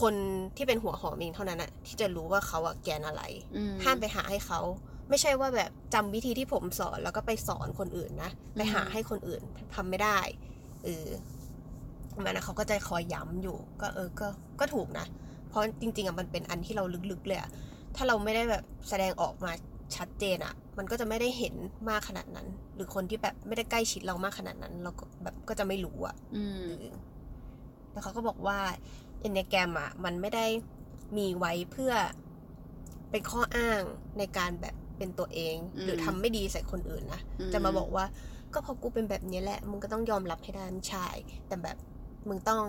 [0.00, 0.14] คน
[0.56, 3.22] ที่เป็นหัวหอมเองเท่านั้นอะที่จะรู้ว่าเขาอะแกนอะไร
[3.54, 4.60] อืมห้ามไปหาให้เขา
[5.08, 9.42] ไม่ใช่ว่าแบบจำวิธีที่ผมสอนแล้วก็ไปสอนคนอื่นนะไปหาให้คนอื่น
[9.74, 10.18] ทำไม่ได้
[10.84, 11.08] เออ
[12.24, 14.28] มันนะเขาก็จะคอยย้ำอยู่ ก็เออก็
[14.60, 15.06] ก็ถูกนะ
[15.48, 17.50] เพราะจริง ๆอะมันเป็นอันที่เราลึกๆเลยอะ
[17.96, 19.52] ถ้าเราไม่ได้แบบแสดงออกมา
[19.96, 21.54] ชัดเจนอะมันก็จะไม่ได้เห็น
[21.90, 26.72] มากขนาดนั้น หรือคนที่แบบไม่ได้ใกล้ชิดเรามากขนาดนั้น เราก็แบบก็จะไม่รู้อะอืม
[27.92, 28.58] แล้วเขาก็บอกว่า
[29.20, 30.46] เอนเนแกรมอะมันไม่ได้
[31.16, 31.92] มีไว้เพื่อ
[33.10, 33.82] เป็นข้ออ้าง
[34.18, 38.04] ในการแบบเป็นตัวเองอืมหรือทำไม่ดีใส่คนอื่นนะอืมจะมาบอกว่า
[38.52, 41.06] ก็เพราะกูเป็นแบบนี้แหละ มึงก็ต้องยอมรับให้ได้ไม่ใช่
[41.46, 41.76] แต่แบบ
[42.28, 42.62] มึงต้อง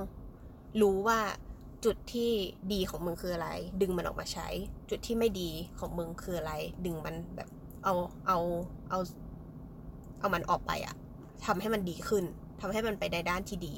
[0.82, 1.20] รู้ว่า
[1.86, 2.32] จุดที่
[2.74, 3.50] ดีของมึงคืออะไร
[3.82, 4.48] ดึงมันออกมาใช้
[4.90, 6.54] จุดที่ไม่ดีของมึงคืออะไร
[6.86, 7.50] ดึงมันแบบ
[7.84, 7.94] เอา
[8.28, 8.40] เอา
[8.90, 9.00] เอา
[10.20, 10.96] เอามันออกไปอะ
[11.46, 12.24] ทำให้มันดีขึ้น
[12.62, 13.76] ทำให้มันไปในด้านที่ดี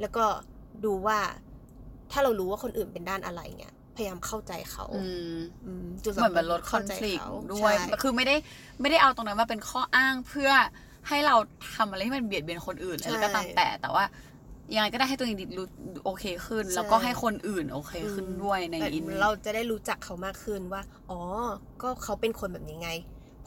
[0.00, 0.24] แล้วก็
[0.84, 1.18] ดูว่า
[2.10, 5.04] ถ้าเรารู้ว่าคนอื่นเป็นด้านอะไรเงี้ยพยายามเข้าใจเขาอื
[5.36, 8.36] มอืมจุดเหมือนมันลดคอนเข้าใจฟ lict เขาด้วยใช่คือไม่ได้
[8.80, 10.50] ไม่ได้เอาตรงนั้นมาเป็นข้ออ้างเพื่อ
[11.08, 11.36] ให้เรา
[11.76, 14.04] ทำอะไรที่มันเบียดเบียนคนอื่นอะไรก็ตามแต่แต่ว่า
[14.74, 15.66] ยังไงก็ได้ให้ตัวเองรู้
[16.04, 21.20] โอเคขึ้น แล้วก็ให้คนอื่นโอเคขึ้นด้วยในแต่อินเราจะได้รู้จักเขามากขึ้นว่า อ๋อ
[21.82, 22.90] ก็เขาเป็นคนแบบนี้ไง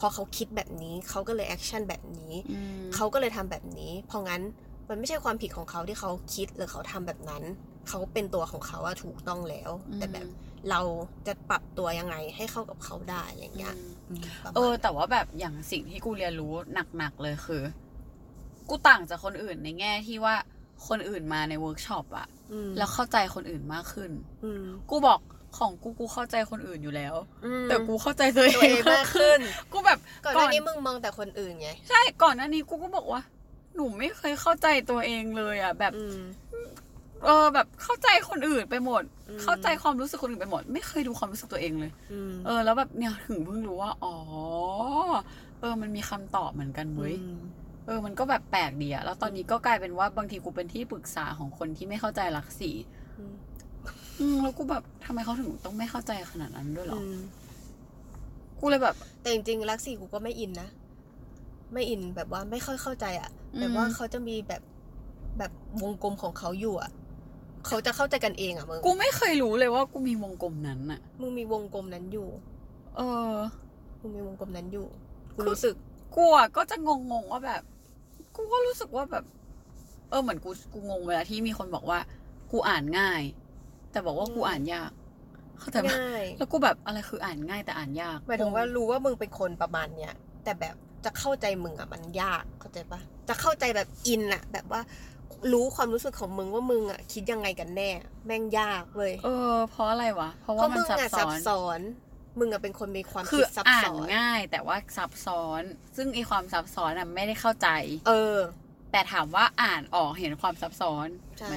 [0.00, 4.42] พอเขาคิดแบบนี้เขาก็เลย action แบบนี้อืมเขาก็เลยทำแบบนี้ เพราะงั้น
[4.88, 7.42] มันไม่ใช่ความผิดของเขาที่เขาคิดหรือเขาทำแบบนั้น
[7.88, 10.26] เขาเป็นตัวของเขาอะถูกต้องแล้ว แต่แบบ
[10.70, 10.80] เรา
[11.26, 16.52] จะปรับตัวยังไงให้เข้ากับเขาได้อะไรเงี้ยอืมอืมประมาณเออ แต่ว่าแบบอย่างสิ่งที่กูเรียนรู้
[16.98, 17.62] หนักๆเลยคือ
[18.68, 20.34] กูต่างจากคนอื่นในแง่ที่ว่า
[20.88, 24.10] คนอื่นมาในเวิร์กช็อปอะอืมแล้วเข้าใจคนอื่นมากขึ้น
[24.44, 25.20] อืมกูบอก
[25.58, 27.14] ของกูกูเข้าใจคนอื่นอยู่แล้ว
[27.44, 29.38] อืมแต่กูเข้าใจตัวตัวเอเองงมากขึ้น
[29.72, 33.22] กูแบบก่อนหน้านี้มึงมองแต่คนอื่นไงใช่ก่อนหน้านี้กูก็บอกว่า
[33.74, 36.20] หนูไม่เคยเข้าใจตัวเองเลยอะ แบบอืม
[37.24, 44.14] เออแบบเข้าใจคนอื่นไปหมดอืมเข้าใจความรู้สึกคนอื่นไปหมด ไม่เคยดูความรู้สึกตัวเองเลยอืมเออ แล้วแบบเนี่ยถึงเพิ่งรู้ว่า อ๋อ
[45.60, 47.40] เออ มันมีคำตอบเหมือนกันเว้ยอืม
[47.86, 52.76] เออ มันก็แบบแปลกดีอะแล้วตอนนี้ก็กลายเป็นว่าบางทีกูเป็นที่ปรึกษาของคนที่ไม่เข้าใจหลักสี่
[53.18, 53.34] อืม
[54.20, 57.16] อืมแล้วกูแบบทำไมเขาถึงต้องไม่เข้าใจขนาดนั้นด้วยเหรออืม
[58.60, 60.68] กูเลยแบบ แต่จริงๆรักสี่กูก็ไม่อินนะ
[61.72, 64.62] ไม่อินแบบว่าไม่ค่อยเข้าใจอะอืมแบบว่าเขาจะมีแบบ
[65.38, 66.90] แบบวงกลมของเขาอยู่อะ
[67.66, 72.28] เขาจะเข้าใจกันเองอะมึง กูไม่เคยรู้เลยว่ากูมีวงกลมนั้นอะมึงมีวงกลมนั้นอยู่
[72.96, 73.00] เอ
[73.32, 73.34] อ
[74.00, 74.86] มึงมีวงกลมนั้นอยู่
[75.34, 75.74] กูคือรู้สึก
[76.16, 76.90] กูอะก็จะง
[77.22, 77.62] งๆว่าแบบ
[78.36, 79.24] กูก็รู้สึกว่าแบบ
[80.10, 81.98] เออเหมือนกูกูงงเวลาที่มีคนบอกว่า
[82.52, 83.22] กูอ่านง่าย
[83.92, 84.90] แต่บอกว่ากูอ่านยาก
[85.60, 90.14] เข้าใจปะง่าย แล้วกูแบบอะไรคืออ่านง่ายแต่อ่านยากหมายถึงว่ารู้ว่ามึงเป็นคนประมาณเนี้ย
[90.44, 90.74] แต่แบบ
[91.04, 94.80] จะเข้าใจมึงอะมันยากเข้าใจปะจะเข้าใจแบบอินอะแบบว่า
[95.52, 97.90] รู้ความรู้สึกของมึงว่ามึงอะคิดยังไงกันแน่
[98.26, 101.80] แม่งยากเลยเออเพราะอะไรวะเพราะเพว่าราะมัมึนงซับอะซ้ซัอบน ซ้อน
[102.38, 105.62] มึงอะเป็นคนมีความคืคิอดซับอ่านซ้อนง่าย แต่ว่าซับซ้อน
[105.96, 107.68] ซึ่งไอความซับซ้อนอะไม่ได้เข้าใจ
[108.08, 108.38] เออ
[108.92, 111.08] แต่ถามว่าอ่านออกเห็นความซับซ้อน
[111.38, 111.56] ใช่ไหม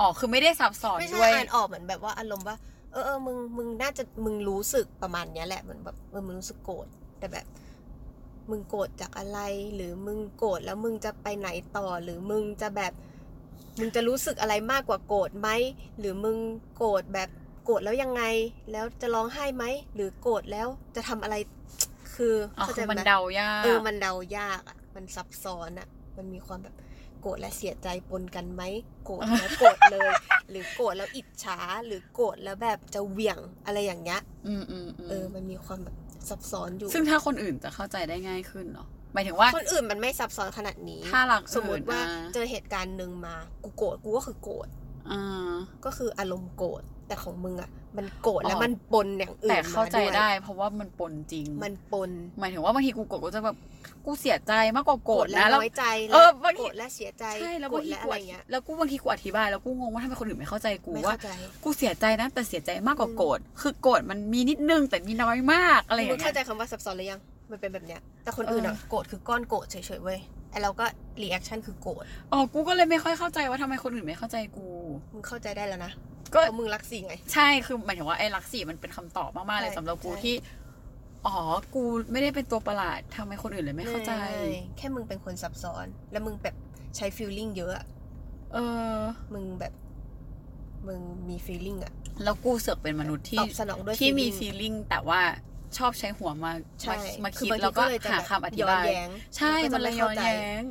[0.00, 2.56] อ๋อคือไม่ได้ซับซ้อนไม่ใช่ด้วยอ่านออกเหมือนแบบว่าอารมณ์ว่า
[2.92, 6.86] เออเออมึงมึงน่าจะมึงรู้สึกประมาณเนี้ยแหละเหมือนแบบเออมึงรู้สึกโกรธ
[7.18, 7.46] แต่แบบ
[8.50, 9.38] มึงโกรธจากอะไร
[9.74, 12.92] หรือมึงโกรธแล้วมึงจะไปไหนต่อหรือมึงจะแบบ
[13.78, 15.48] มึงจะรู้สึกอะไรมากกว่าโกรธไหม
[15.98, 16.36] หรือมึง
[16.76, 17.28] โกรธแบบ
[17.64, 18.22] โกรธแล้วยังไง
[18.72, 21.36] แล้วจะร้องไห้ไหม หรือโกรธแล้วจะทำอะไร
[22.14, 26.74] คืออ๋อเข้าคืใจอไหมันเดายาก เออ มันเดายากอะ มันซับซ้อนอะ มันมีความแบบ
[27.20, 28.62] โกรธและเสียใจปนกันไหม
[29.04, 30.08] โกรธแล้วโกรธเลย
[30.50, 35.96] หรือโกรธแล้วอิจฉา หรือโกรธแล้วแบบจะเหวี่ยงอะไรอย่างเงี้ย อืมอืมอืเออมมันมีความแบบ
[36.28, 44.68] ซับซ้อนอยู่ ซึ่งถ้าคนอื่นจะเข้าใจได้ง่ายขึ้นเหรอหมายถึงว่าคนอื่นมันไม่ซับซ้อนขนาดนี้ ถ้าหลักสมมติว่าอื่นนะเจอเหตุการณ์หนึ่งมา กูโกรธ กูก็คือโกรธ
[45.10, 45.54] อ่า
[45.84, 53.56] ก็คืออารมณ์โกรธ แต่ของมึงอะ มันโกรธแล้วอ๋อมันปนอย่างอื่นแต่เข้าใจมวยได้ เพราะว่ามันปนจริง มันปน หมายถึงว่าบางทีกูโกรธกูจะแบบ
[54.06, 61.30] กูเสียใจมากกว่าโกรธและนะแล้วน้อยใจเอและอบางทีโกรธและเสียใจใช่แล้วโกรบางธทีและกูอะไรอธิเงี้ยแล้วกูบางทีกูอธิบายแล้วกูงงว่าทำไมคนอื่นไม่เข้าใจกูไม่ว่าเข้าใจ
[61.64, 67.20] กูเสียใจนะแต่เสียใจมากกว่าโกรธคือโกรธมันมีนิดนึงแต่มีน้อยมากอะไรอย่างมึงเงี้เข้ายใจคำว่าซับซ้อนหรือยัง
[67.52, 70.18] มันเป็นแบบเนี้ย แต่คนอื่นอะเออโกรธคือก้อนโกรธเฉยๆเว้ย
[70.50, 70.84] ไอเราก็
[71.22, 74.66] reaction คือโกรธอ๋อกูก็เลยไม่ค่อยเข้าใจว่าทำไมคนอื่นไม่เข้าใจกู
[75.12, 75.92] มึงเข้าใจได้แล้วนะ
[76.34, 80.34] ก็เพราะมึงลักษณ์สี่ไง ใช่คือหมายถึงว่าไอ้ลักษณ์สี่มันเป็นคำตอบมากๆเลยใช่สำหรับกูใช่ที่
[81.26, 81.36] อ๋อ
[81.74, 81.82] กู
[82.12, 84.12] ไม่ได้เป็นตัวประหลาดทำไมคนอื่นเลยไม่เข้าใจ
[84.78, 86.56] แค่มึงเป็นคนซับซ้อน แล้วมึงแบบ
[86.96, 87.84] ใช้ feeling เยอะอะ
[88.52, 88.58] เอ
[88.96, 88.98] อ
[89.32, 89.72] มึงแบบ
[90.86, 91.92] มึงมี feeling อะ
[92.24, 95.20] แล้วกูเสือกเป็นมนุษย์ตที่อบสนองด้วยที่มี feeling ฟีลลิ่งแต่ว่า
[95.78, 96.52] ชอบใช้หัวมา
[96.82, 100.62] ใช่มามาคืคิดบางทีแล้วก็เลยจะหาแบบคำอธิบายย้อนแย้งใช่ก็มัจะนเลยไย้อนข้าใจ แย้ง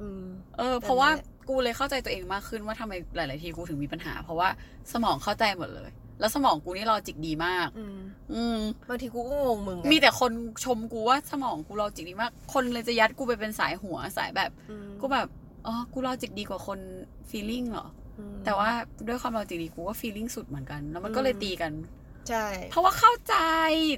[0.00, 0.24] อืม
[0.58, 4.48] เออแบบเพราะว่านั้นแหละกูเลยเข้าใจตัวเองมากขึ้นว่าทำไมหลาย ๆ ทีกูถึงมีปัญหา เพราะว่า
[4.92, 7.98] สมองเข้าใจหมดเลย แล้วสมองกูนี่ลอจิกดีมาก อืม
[8.34, 8.58] อืม
[8.88, 10.32] บางทีกูก็งงมึงไงมีแต่คน
[10.64, 15.28] ชมกูว่าสมองกูลอจิกดีมาก คนเลยจะยัดกูไปเป็นสายหัวสายแบบ อืมกูแบบ
[15.66, 16.78] อ๋อกูลอจิกดีกว่าคน
[17.28, 17.86] ฟีลลิ่งเหรอ
[18.18, 18.70] อืม แต่ว่า
[19.08, 21.72] ด้วยความลอจิกดีกูก็ฟีลลิ่งสุดเหมือนกัน แล้วมันก็เลยอืม ตีกัน
[22.28, 23.36] ใช่เพราะว่าเข้าใจ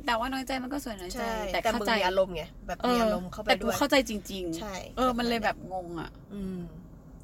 [0.06, 6.58] แต่ว่าน้อยใจมันก็ส่วนน้อยใจใช่แต่แต่เข้ามึงใจมีอารมณ์ไงแบบเอมีออารมณ์เข้าไปแต่ด้กูวยเข้าใจจริง ๆ ใช่ เออมันเลยแบบงงอะ อืม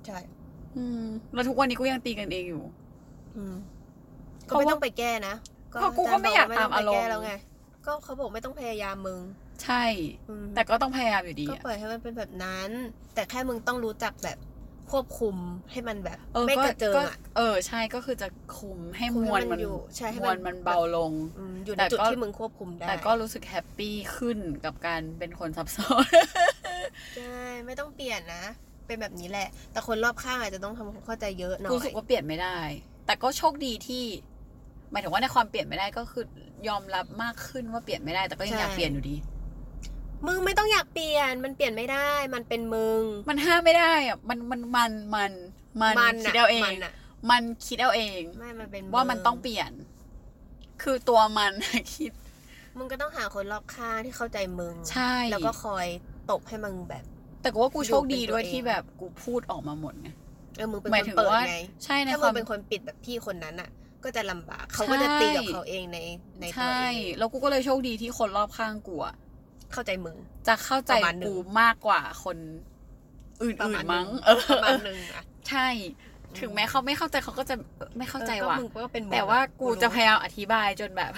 [0.06, 0.18] ใช่
[0.76, 2.64] อืมแล้วทุกวันนี้กูยังตีกันเองอยู่
[3.36, 3.54] อืม
[4.46, 5.34] เพก็ราะไม่ว่าต้องไปแก้นะ
[5.68, 7.32] เพราะกูก็ไม่อยากตามอารมณ์ไต้งไปแก้แล้วไง
[7.86, 9.20] ก็เขาบอกไม่ต้องพยายามมึง
[9.64, 9.84] ใช่
[10.28, 12.70] อืมแต่ก็ต้องพยายามอยู่ดีก็อะปล่อยให้มันเป็นแบบนั้น
[13.14, 14.38] แต่แค่มึงต้องรู้จักแบบ
[14.92, 15.34] ควบคุม
[15.70, 26.08] ให้มันแบบเออไม่กระเจิงก็อะเออใช่ก็คือจะคุมให้คุมมให้วลมันมันอยู่ใช่ให้มมันวลมันเบาลงอืมอยู่ในแต่จุดก็ที่มึงควบคุมได้ แต่ก็รู้สึกแฮปปี้ขึ้นกับการเป็นคนซับซ้อน
[27.16, 28.44] ใช่ไม่ต้องเปลี่ยนนะ
[28.86, 32.58] เป็นแบบนี้แหละ แต่คนรอบข้างอาจจะต้องทำความเข้าใจเยอะหน่อยกูรู้สึกว่าเปลี่ยนไม่ได้
[33.06, 34.04] แต่ก็โชคดีที่
[34.90, 36.24] หมายถึงว่าในความเปลี่ยนไม่ได้ก็คือ
[36.68, 39.16] ยอมรับมากขึ้นว่าเปลี่ยนไม่ได้แต่ก็ยังอยากเปลี่ยนอยู่ดี
[40.26, 45.32] มึงไม่ต้องอยากเปลี่ยน มันเปลี่ยนไม่ได้ มันเป็นมึง มันห้ามไม่ได้อะมันมันมันมัน
[45.80, 46.92] มันมันคิดน่ะเอาเองมันน่ะ
[47.30, 49.70] มันคิดเอาเองไม่มันเป็นว่ามันต้องเปลี่ยน
[50.82, 51.52] คือตัวมัน
[51.96, 52.12] คิด
[52.78, 55.86] มึงก็ต้องหาคนรอบข้างที่เข้าใจมึง ใช่ แล้วก็คอย
[56.30, 57.04] ตบให้มึงแบบ
[57.42, 60.08] แต่กูว่ากูโชคดีด้วยอยู่เป็นตัวเองที่แบบกูพูดออกมาหมดไง
[60.56, 63.70] เออมึงเป็นหมายคนถึงเปิดว่าไงใช่ในถ้าคมึวางมเป็นคนปิดแบบพี่คนนั้นอะ
[64.04, 65.98] ก็จะลำบาก เขาก็จะใช่ตีกับเขาเองใน
[66.40, 69.14] ในตัวใช่เองแล้วกูก็เลยโชคดีที่คนรอบข้างกูอะ
[69.72, 70.16] เข้าใจมึง
[70.48, 72.36] จะเข้าใจประมาณหนึ่งกูมากกว่าคน
[73.42, 75.68] อื่ประนมาณๆมั้งหเอนึ่อประมาณหนึ่งอะใช่
[76.40, 81.12] ถึงแม้เขาไม่เข้าใจเขาก็จะเออไม่เข้าใจออก็ว่ะมึงก็เป็นมึงแต่ว่ากูจะพยายามอธิบายจนแบบ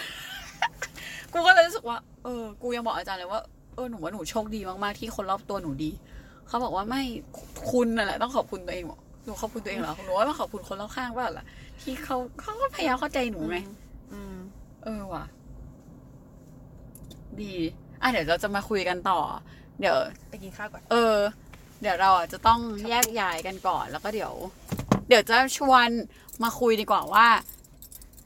[1.33, 3.41] กูก็เลยรู้สึกว่า เออ กูยังบอกอาจารย์เลยว่า
[3.75, 5.91] เออ หนูว่าหนูโชคดีมากๆที่คนรอบตัวหนูดี
[6.49, 7.03] เขาบอกว่าไม่
[7.71, 11.47] คุณน่ะแหละต้องขอบคุณตัวเองบอกหนูขอบคุณตัวเองเหรอ หนูว่าต้องขอบคุณคนรอบข้างว่าล่ะ
[11.83, 13.57] ที่เขาเขาก็พยายามเข้าใจหนูไง
[14.13, 14.37] อืม
[14.85, 15.25] เออว่ะ
[17.41, 17.55] ดี
[18.03, 19.21] อะเดี๋ยวเราจะมาคุยกันต่อ
[19.81, 19.97] เดี๋ยว
[20.31, 21.17] ไปกินข้าวก่อน เออ
[21.83, 24.35] เดี๋ยวเราอะจะต้องแยกย้ายกันก่อน แล้วก็เดี๋ยว
[25.09, 25.89] เดี๋ยวจะชวน
[26.43, 27.27] มาคุยดีกว่าว่า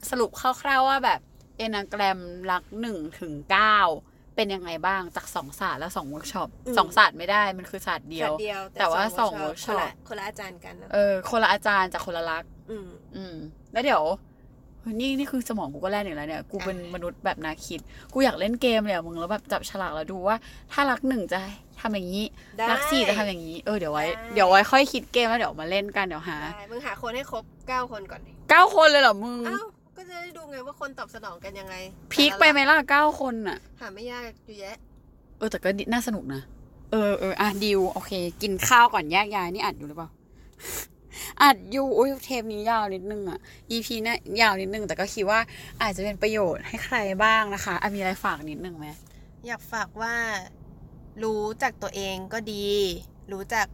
[0.09, 1.19] สรุปคร่าวๆว่าแบบ
[1.57, 2.19] Enneagram
[2.51, 3.77] ลักษณ์หนึ่งถึงเก้า
[4.35, 13.35] เป็นยังไงบ้างจากสองศาสตร์และสองเวิร์กช็อปอืม สองศาสตร์ไม่ได้มันคือศาสตร์เดียวศาสตร์เดียวแต่ว่าสองคน workshop ละคนละอาจารย์กันนะเออคนละอาจารย์จากคนละรัก อืม อืม
[13.71, 14.32] แล้วเดี๋ยวเฮ้ย
[14.91, 17.79] นี่นี่คือสมองกูก็แล่นอีกแล้วเนี่ย กูเป็นอะมนุษย์แบบนาคิด
[18.13, 20.35] กูอยากเล่นเกมเลยอะมึงแล้วแบบจับฉลากแล้วดูว่า
[20.71, 21.39] ถ้ารักหนึ่งจะ
[21.81, 22.25] ทำอย่างนี้
[22.57, 29.65] ได้รักสี่จะทำอย่างนี้ เออเดี๋ยวไว้ ได้ เดี๋ยวไว้ค่อยคิดเกมแล้วเดี๋ยวมาเล่นกันเดี๋ยวหาได้มึงหาคนให้ครบเก้าคนก่อนดิเก้าคนเลยเหรอมึง อ้าว
[29.97, 31.75] ก็จะได้ดูไงว่าคนตอบสนองกันยังไง
[32.13, 34.77] พีคไปไหมล่ะเก้าคนอะหาไม่ยากอยู่แยะ
[35.37, 36.41] เออแต่ก็น่าสนุกนะ
[36.91, 38.11] เออเอออะดิวโอเค
[38.41, 40.09] กินข้าวก่อนแยกย้ายนี่อัดอยู่หรือเปล่า
[41.41, 43.39] อัดอยู่อุ้ยเทปนี้ยาวนิดนึงอะ
[43.71, 45.39] EP เนี่ยยาวนิดนึง แต่ก็คิดว่า
[45.81, 48.87] อาจจะเป็นประโยชน์ให้ใครบ้างนะคะอะมีอะไรฝากนิดนึงไหม
[49.45, 50.13] อยากฝากว่า
[51.23, 52.67] รู้จักตัวเองก็ดี
[53.33, 53.67] รู้จัก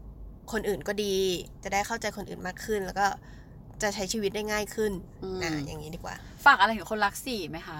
[0.51, 1.15] คนอื่นก็ดี
[1.63, 3.07] จะได้เข้าใจคนอื่นมากขึ้น แล้วก็
[3.81, 4.91] จะใช้ชีวิตได้ง่ายขึ้น
[5.23, 7.79] อืมนะอย่างนี้ดีกว่า ฝากอะไรถึงคนรักสี่ไหมคะ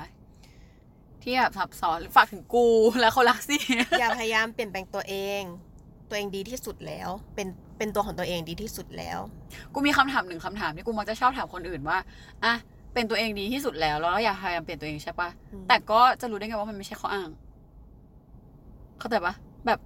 [1.24, 2.68] ที่แบบซับซ้อนหรือฝากถึงกู
[3.00, 3.64] และคนรักสี่
[4.00, 5.42] อย่าพยายามเปลี่ยนแปลงตัวเอง
[6.10, 7.48] ตัวเองดีที่สุดแล้ว เป็น
[7.80, 9.20] เป็นตัวของตัวเองดีที่สุดแล้ว
[9.74, 11.98] กูมีคำถามหนึ่งคำถามที่กูมักจะชอบถามคนอื่นว่า
[12.44, 12.54] อะ
[12.94, 17.30] เป็นตัวเองดีที่สุดแล้วแล้วก็อยากพยายามเปลี่ยนตัวเองใช่ปะอืม แต่ก็จะรู้ได้ไงว่ามันไม่ใช่ข้ออ้าง
[19.00, 19.34] เข้าใจปะ
[19.66, 19.80] แบบ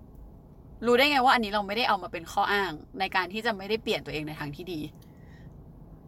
[0.85, 4.79] รู้ได้ไงว่าอันนี้เราไม่ได้เอามาเป็นข้ออ้าง ในการที่จะไม่ได้เปลี่ยนตัวเองในทางที่ดี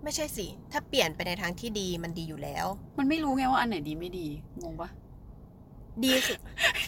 [0.04, 2.66] ไม่ใช่สิ ถ้าเปลี่ยนไปในทางที่ดีมันดีอยู่แล้ว
[2.98, 4.28] มันไม่รู้ไงว่าอันไหนดีไม่ดี
[4.62, 4.90] งงปะ
[6.04, 6.36] ดีสิ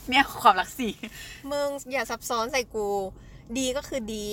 [0.09, 0.93] เนี่ยความรักสี่
[1.51, 2.87] มึงอย่าซับซ้อนใส่กู
[3.57, 4.27] ดีก็คือดี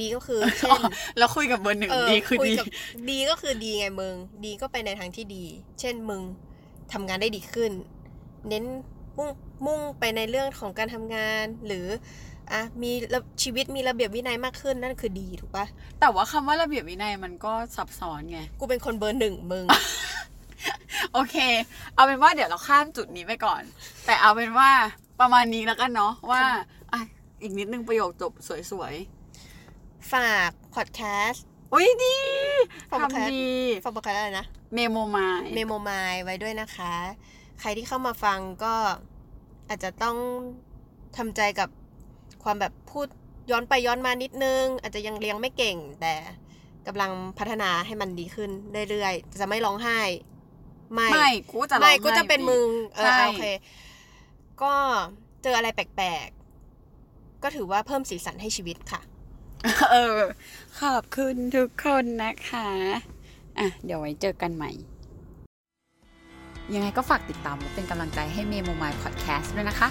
[0.00, 0.80] ดีก็คือเช่น
[1.18, 2.66] แล้วคุยกับเบอร์หนึ่งเออดีคือคุยดีกับ
[3.10, 5.44] ดีก็คือดีไงมึง ดีก็ไปในทางที่ดี
[5.80, 6.20] เช่นมึง
[6.92, 7.72] ทำงานได้ดีขึ้น
[8.48, 8.64] เน้น
[9.16, 9.30] มุ่ง
[9.66, 11.86] มุ่งไปในเรื่องของการทำงานหรือ
[12.52, 15.66] อะมีระชีวิตมีระเบียบวินัยมากขึ้นนั่นคือดีถูกปะ
[16.00, 19.64] แต่ว่าคำว่าระเบียบวินัยมันก็ซับซ้อนไงกูเป็นคนเบอร์หนึ่งมึง
[21.12, 21.36] โอเค
[21.94, 23.62] เอาเป็นว่าเดี๋ยวเราข้ามจุดนี้ไปก่อน
[24.06, 24.70] แต่เอาเป็นว่า
[25.20, 26.42] ประมาณนี้แล้วกันเนาะว่า
[27.38, 28.94] อะอีกนิดนึงประโยคจบสวย
[30.12, 32.16] ฝากพอดแคสต์ ๆอุ้ยดี
[32.90, 33.48] ขอบคุณค่ะทำดี
[33.84, 36.94] ฝากพอดแคสต์อะไรนะ เมโมมายเมโมมายไว้ด้วยนะคะ
[37.60, 38.74] ใครที่เข้ามาฟังก็
[39.68, 40.16] อาจจะต้อง
[41.16, 41.68] ทำใจกับ
[42.44, 43.06] ความแบบพูด
[43.50, 46.14] ย้อนไปย้อนมานิดนึง อาจจะยังเลี้ยงไม่เก่ง แต่
[46.86, 48.50] กำลังพัฒนาให้มันดีขึ้น
[48.90, 50.00] เรื่อยๆ จะไม่ร้องไห้
[50.94, 53.44] ไม่ ไม่กูจะร้องไม่ไห้ก็จะเป็นอยู่ดีมึง เออใช่ โอเค
[54.62, 54.72] ก็
[55.42, 56.37] เจออะไรแปลกๆ
[57.42, 59.00] ก็ถือว่าเพิ่มสีสันให้ชีวิตค่ะ
[59.90, 60.20] เออ
[60.80, 62.68] ขอบคุณทุกคนนะคะ
[63.58, 64.70] อะ เดี๋ยวไว้เจอกันใหม่
[66.74, 69.88] ยังไงก็ฝากติดตามและเป็นกำลังใจให้เมโมมายพอดแคสต์ด้วยนะคะ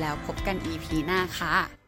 [0.00, 1.79] แล้วพบกัน EP หน้าค่ะ